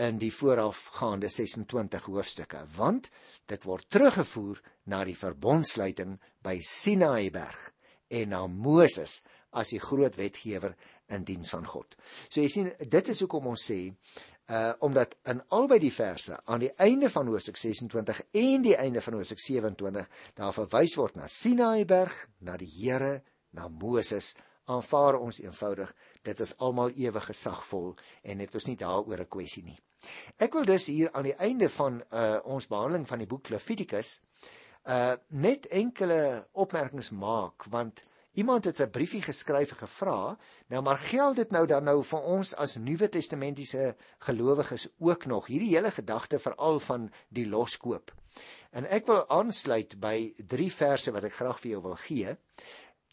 in 0.00 0.18
die 0.18 0.32
voorafgaande 0.32 1.28
26 1.28 2.08
hoofstukke, 2.10 2.64
want 2.76 3.10
dit 3.46 3.66
word 3.68 3.86
teruggevoer 3.92 4.60
na 4.90 5.04
die 5.06 5.16
verbondsluiting 5.18 6.16
by 6.42 6.56
Sinaï 6.64 7.30
berg 7.34 7.68
en 8.10 8.32
na 8.32 8.46
Moses 8.48 9.20
as 9.54 9.70
die 9.70 9.82
groot 9.82 10.16
wetgewer 10.18 10.74
in 11.14 11.24
diens 11.28 11.52
van 11.54 11.66
God. 11.68 11.94
So 12.28 12.40
jy 12.42 12.48
sien, 12.50 12.72
dit 12.78 13.10
is 13.12 13.20
hoekom 13.22 13.52
ons 13.52 13.68
sê 13.70 13.80
uh 14.52 14.74
omdat 14.84 15.14
in 15.32 15.38
albei 15.56 15.78
die 15.80 15.92
verse 15.94 16.36
aan 16.44 16.60
die 16.60 16.72
einde 16.84 17.08
van 17.08 17.30
Hoofstuk 17.32 17.56
26 17.56 18.18
en 18.42 18.64
die 18.66 18.74
einde 18.76 19.00
van 19.00 19.14
Hoofstuk 19.16 19.40
27 19.40 20.10
daar 20.36 20.52
verwys 20.52 20.96
word 21.00 21.16
na 21.16 21.28
Sinaï 21.32 21.86
berg, 21.88 22.12
na 22.44 22.58
die 22.60 22.68
Here, 22.68 23.22
na 23.54 23.68
Moses, 23.68 24.34
aanvaar 24.64 25.18
ons 25.20 25.40
eenvoudig 25.42 25.94
dit 26.24 26.40
is 26.40 26.54
almal 26.56 26.94
ewig 26.96 27.26
gesagvol 27.30 27.92
en 28.22 28.40
het 28.44 28.54
ons 28.54 28.68
nie 28.70 28.78
daaroor 28.80 29.20
'n 29.20 29.28
kwessie 29.28 29.64
nie. 29.64 29.78
Ek 30.38 30.52
wil 30.52 30.64
dus 30.64 30.86
hier 30.86 31.12
aan 31.12 31.28
die 31.28 31.38
einde 31.38 31.68
van 31.68 32.02
uh 32.12 32.38
ons 32.44 32.66
behandeling 32.66 33.06
van 33.08 33.18
die 33.18 33.26
boek 33.26 33.48
Levitikus 33.48 34.20
uh 34.86 35.14
net 35.28 35.66
enkele 35.66 36.48
opmerkings 36.52 37.10
maak 37.10 37.64
want 37.64 38.02
Iemand 38.34 38.64
het 38.64 38.80
'n 38.80 38.90
briefie 38.90 39.22
geskryf 39.22 39.70
en 39.70 39.76
gevra, 39.76 40.38
nou 40.66 40.82
maar 40.82 40.98
geld 40.98 41.36
dit 41.36 41.50
nou 41.50 41.66
dan 41.66 41.84
nou 41.84 42.02
vir 42.04 42.22
ons 42.22 42.54
as 42.56 42.74
Nuwe 42.74 43.08
Testamentiese 43.08 43.96
gelowiges 44.18 44.88
ook 44.98 45.26
nog 45.26 45.46
hierdie 45.46 45.76
hele 45.76 45.90
gedagte 45.90 46.38
veral 46.38 46.80
van 46.80 47.12
die 47.28 47.48
loskoop. 47.48 48.12
En 48.70 48.86
ek 48.90 49.06
wil 49.06 49.28
aansluit 49.28 50.00
by 50.00 50.34
drie 50.46 50.72
verse 50.72 51.12
wat 51.12 51.24
ek 51.24 51.32
graag 51.32 51.60
vir 51.60 51.70
jou 51.70 51.82
wil 51.82 51.94
gee. 51.94 52.36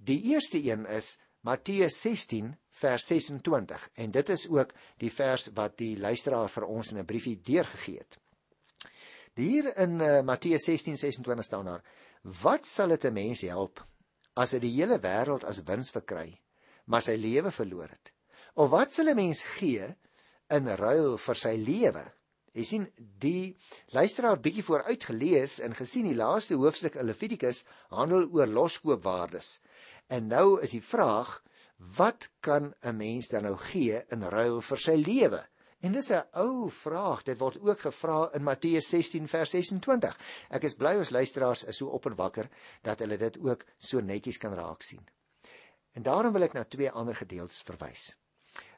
Die 0.03 0.21
eerste 0.33 0.57
een 0.63 0.85
is 0.89 1.19
Matteus 1.45 1.99
16 2.01 2.55
vers 2.69 3.05
26 3.05 3.89
en 3.93 4.11
dit 4.11 4.29
is 4.29 4.47
ook 4.49 4.71
die 4.97 5.11
vers 5.13 5.49
wat 5.53 5.75
die 5.77 5.93
luisteraar 5.97 6.49
vir 6.49 6.65
ons 6.65 6.91
in 6.91 6.99
'n 6.99 7.05
briefie 7.05 7.37
deurgegee 7.37 7.97
het. 7.97 8.17
Hier 9.35 9.77
in 9.77 9.99
uh, 10.01 10.21
Matteus 10.21 10.65
16:26 10.69 11.45
staan 11.45 11.65
daar: 11.65 11.83
Wat 12.21 12.65
sal 12.65 12.87
dit 12.87 13.05
'n 13.05 13.13
mens 13.13 13.41
help 13.41 13.85
as 14.33 14.51
hy 14.51 14.59
die 14.59 14.73
hele 14.73 14.97
wêreld 14.99 15.45
as 15.45 15.63
wins 15.63 15.91
verkry, 15.91 16.41
maar 16.85 17.01
sy 17.01 17.15
lewe 17.15 17.51
verloor 17.51 17.89
het? 17.89 18.13
Of 18.55 18.69
wat 18.69 18.91
sal 18.91 19.09
'n 19.09 19.15
mens 19.15 19.41
gee 19.41 19.95
in 20.49 20.67
ruil 20.67 21.17
vir 21.17 21.35
sy 21.35 21.55
lewe? 21.57 22.11
Jy 22.51 22.63
sien, 22.63 22.87
die 22.97 23.55
luisteraar 23.95 24.39
bietjie 24.39 24.63
vooruit 24.63 25.03
gelees 25.03 25.59
en 25.59 25.75
gesien 25.75 26.09
die 26.09 26.17
laaste 26.19 26.55
hoofstuk 26.55 26.95
in 26.95 27.05
Levitikus 27.05 27.63
handel 27.89 28.27
oor 28.27 28.47
loskoopwaardes. 28.47 29.59
En 30.11 30.27
nou 30.27 30.59
is 30.59 30.73
die 30.75 30.83
vraag, 30.83 31.37
wat 31.97 32.29
kan 32.39 32.73
'n 32.83 32.97
mens 32.97 33.27
dan 33.27 33.43
nou 33.43 33.57
gee 33.57 34.03
in 34.11 34.23
ruil 34.23 34.61
vir 34.61 34.77
sy 34.77 34.95
lewe? 34.95 35.47
En 35.81 35.91
dis 35.91 36.11
'n 36.11 36.27
ou 36.31 36.69
vraag. 36.69 37.23
Dit 37.23 37.39
word 37.39 37.61
ook 37.61 37.79
gevra 37.79 38.29
in 38.33 38.43
Matteus 38.43 38.89
16 38.89 39.27
vers 39.27 39.49
26. 39.49 40.17
Ek 40.49 40.63
is 40.63 40.75
bly 40.75 40.95
ons 40.97 41.09
luisteraars 41.09 41.63
is 41.63 41.77
so 41.77 41.87
op 41.87 42.05
en 42.05 42.15
wakker 42.15 42.49
dat 42.81 42.99
hulle 42.99 43.17
dit 43.17 43.39
ook 43.39 43.65
so 43.77 43.99
netjies 43.99 44.37
kan 44.37 44.53
raak 44.53 44.81
sien. 44.81 45.07
En 45.91 46.03
daarom 46.03 46.33
wil 46.33 46.43
ek 46.43 46.53
na 46.53 46.63
twee 46.63 46.91
ander 46.91 47.15
gedeeltes 47.15 47.61
verwys. 47.61 48.15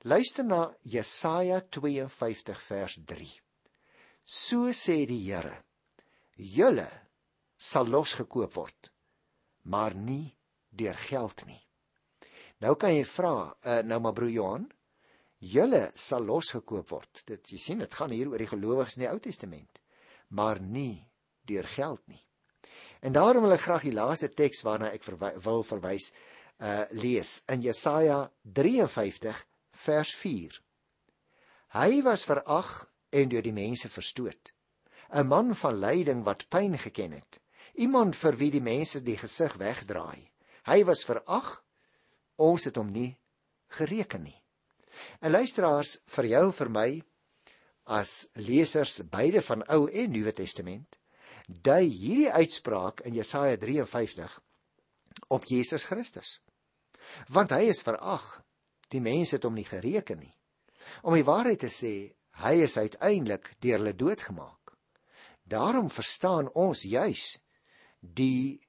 Luister 0.02 0.46
na 0.46 0.76
Jesaja 0.82 1.62
52 1.62 2.62
vers 2.62 3.00
3. 3.06 3.41
So 4.24 4.72
sê 4.72 5.06
die 5.06 5.34
Here: 5.34 5.63
Julle 6.36 6.89
sal 7.58 7.88
losgekoop 7.88 8.54
word, 8.54 8.91
maar 9.63 9.96
nie 9.96 10.38
deur 10.73 10.97
geld 11.07 11.45
nie. 11.45 11.62
Nou 12.63 12.75
kan 12.79 12.93
jy 12.95 13.03
vra, 13.07 13.36
uh, 13.51 13.79
nou 13.86 13.99
maar 14.03 14.15
broer 14.15 14.31
Johan, 14.33 14.67
julle 15.43 15.89
sal 15.99 16.23
losgekoop 16.25 16.89
word. 16.93 17.23
Dit 17.27 17.51
jy 17.51 17.59
sien, 17.59 17.81
dit 17.83 17.93
gaan 17.93 18.13
hier 18.15 18.31
oor 18.31 18.41
die 18.41 18.49
gelowiges 18.49 18.97
in 18.97 19.05
die 19.05 19.12
Ou 19.12 19.19
Testament, 19.19 19.81
maar 20.29 20.62
nie 20.62 21.03
deur 21.49 21.67
geld 21.67 22.01
nie. 22.07 22.21
En 23.03 23.12
daarom 23.12 23.43
wil 23.43 23.57
ek 23.57 23.65
graag 23.65 23.83
die 23.83 23.95
laaste 23.95 24.29
teks 24.31 24.63
waarna 24.63 24.93
ek 24.95 25.03
verwy 25.03 25.33
wil 25.43 25.65
verwys 25.67 26.13
uh 26.63 26.86
lees 26.95 27.41
in 27.51 27.63
Jesaja 27.65 28.29
53 28.55 29.41
vers 29.83 30.13
4. 30.15 30.59
Hy 31.75 32.01
was 32.05 32.23
verag 32.29 32.86
en 33.12 33.31
deur 33.33 33.43
die 33.43 33.55
mense 33.55 33.89
verstoot. 33.89 34.53
'n 35.12 35.27
Man 35.27 35.55
van 35.55 35.79
lyding 35.79 36.23
wat 36.23 36.47
pyn 36.49 36.77
geken 36.77 37.12
het. 37.12 37.41
Iemand 37.73 38.15
vir 38.15 38.38
wie 38.38 38.51
die 38.51 38.62
mense 38.62 39.01
die 39.01 39.17
gesig 39.17 39.57
wegdraai. 39.57 40.29
Hy 40.69 40.84
was 40.88 41.04
verag. 41.08 41.58
Ons 42.39 42.67
het 42.69 42.78
hom 42.80 42.91
nie 42.91 43.12
gereken 43.73 44.23
nie. 44.23 44.38
En 45.21 45.34
luisteraars, 45.34 45.97
vir 46.15 46.30
jou 46.34 46.43
en 46.47 46.56
vir 46.56 46.69
my 46.69 46.89
as 47.97 48.30
lesers 48.39 49.02
beide 49.12 49.41
van 49.43 49.65
Ou 49.73 49.88
en 49.89 50.13
Nuwe 50.13 50.32
Testament, 50.36 50.97
dui 51.47 51.89
hierdie 51.89 52.32
uitspraak 52.32 53.04
in 53.08 53.17
Jesaja 53.17 53.58
53 53.60 54.39
op 55.36 55.45
Jesus 55.49 55.84
Christus. 55.89 56.38
Want 57.28 57.52
hy 57.52 57.67
is 57.73 57.84
verag. 57.84 58.39
Die 58.93 59.02
mense 59.04 59.36
het 59.36 59.45
hom 59.47 59.58
nie 59.58 59.67
gereken 59.67 60.21
nie. 60.21 60.34
Om 61.04 61.17
die 61.17 61.28
waarheid 61.28 61.63
te 61.65 61.71
sê, 61.71 62.13
hy 62.43 62.54
is 62.65 62.78
uiteindelik 62.78 63.56
deur 63.60 63.82
hulle 63.82 63.95
doodgemaak. 63.97 64.73
Daarom 65.43 65.89
verstaan 65.91 66.49
ons 66.56 66.86
juis 66.88 67.36
die 67.99 68.62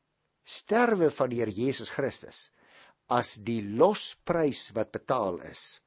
sterwe 0.45 1.11
van 1.11 1.31
die 1.31 1.41
Here 1.41 1.51
Jesus 1.51 1.91
Christus 1.91 2.51
as 3.13 3.35
die 3.45 3.61
losprys 3.63 4.71
wat 4.77 4.93
betaal 4.93 5.41
is 5.45 5.81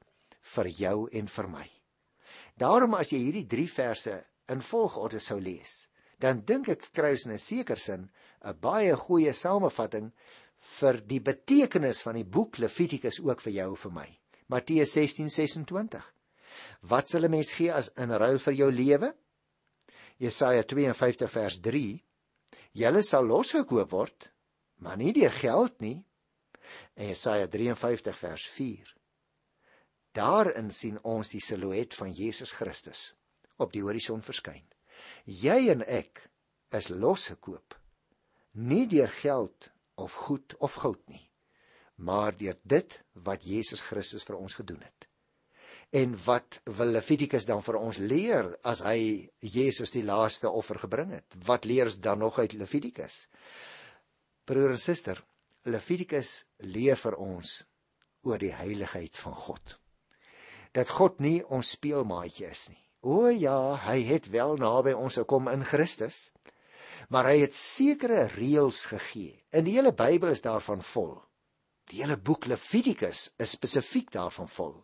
vir 0.54 0.68
jou 0.70 0.96
en 1.12 1.26
vir 1.26 1.48
my. 1.50 1.66
Daarom 2.58 2.94
as 2.98 3.12
jy 3.12 3.20
hierdie 3.22 3.46
3 3.46 3.70
verse 3.70 4.14
in 4.50 4.62
volgorde 4.64 5.20
sou 5.22 5.38
lees, 5.40 5.88
dan 6.18 6.42
dink 6.46 6.70
ek 6.72 6.88
kry 6.94 7.12
ons 7.14 7.26
in 7.26 7.32
'n 7.32 7.38
sekere 7.38 7.80
sin 7.80 8.10
'n 8.42 8.58
baie 8.60 8.94
goeie 8.96 9.32
samevatting 9.32 10.12
vir 10.78 11.00
die 11.00 11.20
betekenis 11.20 12.02
van 12.02 12.14
die 12.14 12.24
boek 12.24 12.58
Levitikus 12.58 13.20
ook 13.20 13.40
vir 13.40 13.52
jou 13.52 13.70
en 13.70 13.76
vir 13.76 13.92
my. 13.92 14.08
Matteus 14.48 14.92
16:26. 14.96 16.02
Wat 16.82 17.08
sal 17.08 17.24
'n 17.24 17.30
mens 17.30 17.52
gee 17.52 17.72
as 17.72 17.90
in 17.96 18.10
ruil 18.10 18.38
vir 18.38 18.54
jou 18.54 18.70
lewe? 18.70 19.14
Jesaja 20.18 20.62
52 20.62 21.30
vers 21.30 21.60
3. 21.60 22.02
Julle 22.72 23.02
sal 23.02 23.24
losgekoop 23.24 23.90
word, 23.90 24.32
maar 24.78 24.96
nie 25.00 25.12
deur 25.12 25.34
geld 25.34 25.80
nie. 25.80 25.98
En 26.94 27.06
Jesaja 27.10 27.48
53 27.48 28.18
vers 28.18 28.46
4. 28.54 28.94
Daarin 30.16 30.70
sien 30.74 30.98
ons 31.06 31.30
die 31.30 31.42
silhouet 31.42 31.94
van 31.94 32.12
Jesus 32.12 32.52
Christus 32.52 33.12
op 33.56 33.72
die 33.72 33.82
horison 33.82 34.22
verskyn. 34.22 34.64
Jy 35.24 35.68
en 35.74 35.84
ek 35.86 36.24
is 36.74 36.90
losgekoop 36.90 37.78
nie 38.58 38.86
deur 38.90 39.10
geld 39.20 39.70
of 39.94 40.14
goed 40.26 40.56
of 40.58 40.80
goud 40.82 41.00
nie, 41.06 41.30
maar 41.94 42.34
deur 42.36 42.58
dit 42.62 42.98
wat 43.12 43.46
Jesus 43.46 43.82
Christus 43.86 44.26
vir 44.26 44.38
ons 44.38 44.56
gedoen 44.58 44.82
het. 44.82 45.06
En 45.94 46.12
wat 46.24 46.60
wil 46.78 46.92
Levitikus 46.92 47.46
dan 47.48 47.62
vir 47.64 47.78
ons 47.80 47.98
leer 47.98 48.50
as 48.66 48.82
hy 48.84 49.30
Jesus 49.40 49.94
die 49.94 50.04
laaste 50.04 50.50
offer 50.50 50.80
gebring 50.82 51.14
het? 51.16 51.38
Wat 51.46 51.64
leer 51.64 51.88
ons 51.88 52.00
dan 52.04 52.20
nog 52.20 52.38
uit 52.38 52.52
Levitikus? 52.52 53.28
Broer 54.48 54.72
en 54.72 54.80
suster, 54.80 55.20
Levitikus 55.68 56.46
leer 56.64 56.96
vir 56.96 57.18
ons 57.20 57.58
oor 58.24 58.40
die 58.40 58.54
heiligheid 58.56 59.16
van 59.20 59.36
God 59.36 59.76
dat 60.76 60.90
God 60.92 61.22
nie 61.24 61.40
ons 61.54 61.74
speelmaatjie 61.76 62.48
is 62.48 62.68
nie. 62.72 62.82
O 63.02 63.28
ja, 63.30 63.78
hy 63.86 64.02
het 64.08 64.28
wel 64.32 64.56
naby 64.60 64.94
ons 64.96 65.18
gekom 65.20 65.48
in 65.52 65.64
Christus. 65.64 66.30
Maar 67.08 67.30
hy 67.30 67.38
het 67.46 67.56
sekere 67.56 68.26
reëls 68.34 68.84
gegee. 68.90 69.38
In 69.54 69.64
die 69.64 69.78
hele 69.78 69.94
Bybel 69.96 70.34
is 70.34 70.44
daarvan 70.44 70.82
vol. 70.84 71.14
Die 71.88 72.02
hele 72.02 72.18
boek 72.20 72.46
Levitikus 72.50 73.30
is 73.40 73.54
spesifiek 73.56 74.10
daarvan 74.12 74.50
vol. 74.52 74.74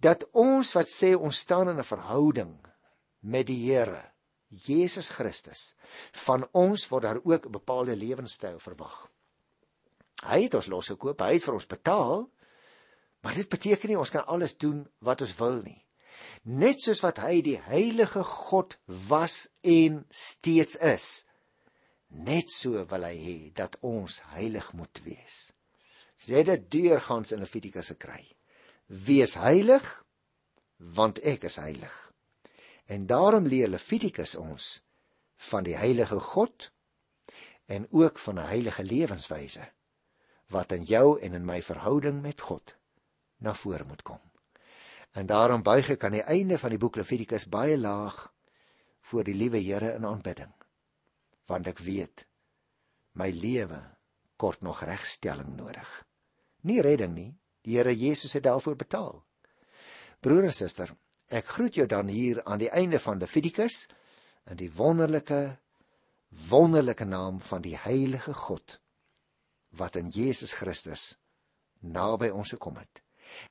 Dat 0.00 0.24
ons 0.32 0.72
wat 0.76 0.88
sê 0.88 1.12
ons 1.14 1.36
staan 1.36 1.68
in 1.68 1.78
'n 1.78 1.90
verhouding 1.90 2.54
met 3.20 3.46
die 3.46 3.60
Here, 3.68 4.13
Jesus 4.66 5.08
Christus, 5.08 5.74
van 6.12 6.48
ons 6.52 6.88
word 6.88 7.02
daar 7.02 7.20
ook 7.22 7.46
'n 7.46 7.50
bepaalde 7.50 7.96
lewenstyl 7.96 8.58
verwag. 8.58 9.10
Hy 10.24 10.42
het 10.42 10.54
ons 10.54 10.66
losgekoop, 10.66 11.20
hy 11.20 11.32
het 11.32 11.44
vir 11.44 11.54
ons 11.54 11.66
betaal, 11.66 12.30
Maar 13.24 13.34
dit 13.40 13.48
beteken 13.48 13.88
nie 13.88 13.98
ons 13.98 14.12
kan 14.12 14.26
alles 14.28 14.52
doen 14.60 14.84
wat 15.00 15.22
ons 15.24 15.32
wil 15.38 15.62
nie. 15.64 15.80
Net 16.44 16.82
soos 16.84 17.00
wat 17.00 17.22
hy 17.24 17.38
die 17.44 17.56
heilige 17.70 18.20
God 18.28 18.76
was 19.08 19.46
en 19.64 20.02
steeds 20.12 20.76
is, 20.76 21.24
net 22.12 22.52
so 22.52 22.84
wil 22.90 23.06
hy 23.08 23.14
hê 23.16 23.38
dat 23.56 23.78
ons 23.80 24.20
heilig 24.34 24.68
moet 24.76 25.00
wees. 25.06 25.38
Sê 26.20 26.44
dit 26.44 26.68
deurgangs 26.76 27.32
in 27.32 27.40
Levitikus 27.40 27.88
se 27.90 27.96
kry. 27.96 28.20
Wees 29.08 29.38
heilig 29.40 29.88
want 30.76 31.22
ek 31.24 31.48
is 31.48 31.56
heilig. 31.56 31.96
En 32.86 33.06
daarom 33.06 33.46
leer 33.46 33.68
Levitikus 33.68 34.34
ons 34.34 34.82
van 35.36 35.64
die 35.64 35.76
heilige 35.76 36.20
God 36.20 36.70
en 37.66 37.86
ook 37.90 38.18
van 38.18 38.38
'n 38.38 38.46
heilige 38.46 38.84
lewenswyse 38.84 39.72
wat 40.46 40.72
in 40.72 40.84
jou 40.84 41.20
en 41.20 41.32
in 41.32 41.44
my 41.44 41.62
verhouding 41.62 42.22
met 42.22 42.40
God 42.40 42.76
na 43.36 43.54
vore 43.54 43.84
moet 43.84 44.02
kom. 44.02 44.20
En 45.10 45.26
daarom 45.26 45.62
buig 45.62 45.90
ek 45.94 46.04
aan 46.04 46.16
die 46.18 46.26
einde 46.26 46.58
van 46.58 46.70
die 46.70 46.78
boek 46.78 46.96
Levitikus 46.96 47.48
baie 47.48 47.78
laag 47.78 48.32
voor 49.00 49.24
die 49.24 49.34
liewe 49.34 49.60
Here 49.62 49.92
in 49.94 50.06
aanbidding. 50.06 50.52
Want 51.46 51.66
ek 51.66 51.78
weet 51.78 52.26
my 53.12 53.30
lewe 53.30 53.80
kort 54.36 54.60
nog 54.60 54.82
regstelling 54.82 55.56
nodig. 55.56 56.06
Nie 56.60 56.80
redding 56.80 57.14
nie, 57.14 57.30
die 57.62 57.76
Here 57.76 57.94
Jesus 57.96 58.32
het 58.32 58.42
daarvoor 58.42 58.76
betaal. 58.76 59.24
Broer 60.20 60.44
en 60.44 60.52
suster, 60.52 60.96
ek 61.34 61.50
groet 61.56 61.74
jou 61.80 61.86
dan 61.90 62.08
hier 62.08 62.40
aan 62.44 62.62
die 62.62 62.70
einde 62.70 63.00
van 63.02 63.18
Levitikus 63.18 63.84
in 64.50 64.58
die 64.60 64.70
wonderlike 64.70 65.56
wonderlike 66.48 67.06
naam 67.06 67.40
van 67.40 67.62
die 67.62 67.76
heilige 67.78 68.34
God 68.34 68.78
wat 69.78 69.96
in 69.98 70.10
Jesus 70.14 70.54
Christus 70.54 71.14
naby 71.80 72.30
ons 72.30 72.54
gekom 72.54 72.78
het. 72.78 73.02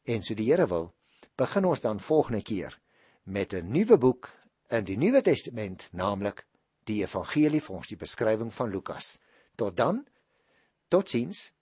En 0.08 0.24
so 0.24 0.36
die 0.36 0.48
Here 0.50 0.68
wil, 0.68 0.94
begin 1.36 1.68
ons 1.68 1.84
dan 1.84 2.00
volgende 2.00 2.42
keer 2.42 2.80
met 3.24 3.54
'n 3.54 3.72
nuwe 3.72 3.98
boek 3.98 4.32
in 4.70 4.84
die 4.84 4.98
Nuwe 4.98 5.22
Testament, 5.22 5.88
naamlik 5.92 6.46
die 6.84 7.04
Evangelie 7.04 7.62
volgens 7.62 7.88
die 7.88 7.98
beskrywing 7.98 8.54
van 8.54 8.70
Lukas. 8.70 9.20
Tot 9.56 9.78
dan. 9.78 10.06
Totsiens. 10.88 11.54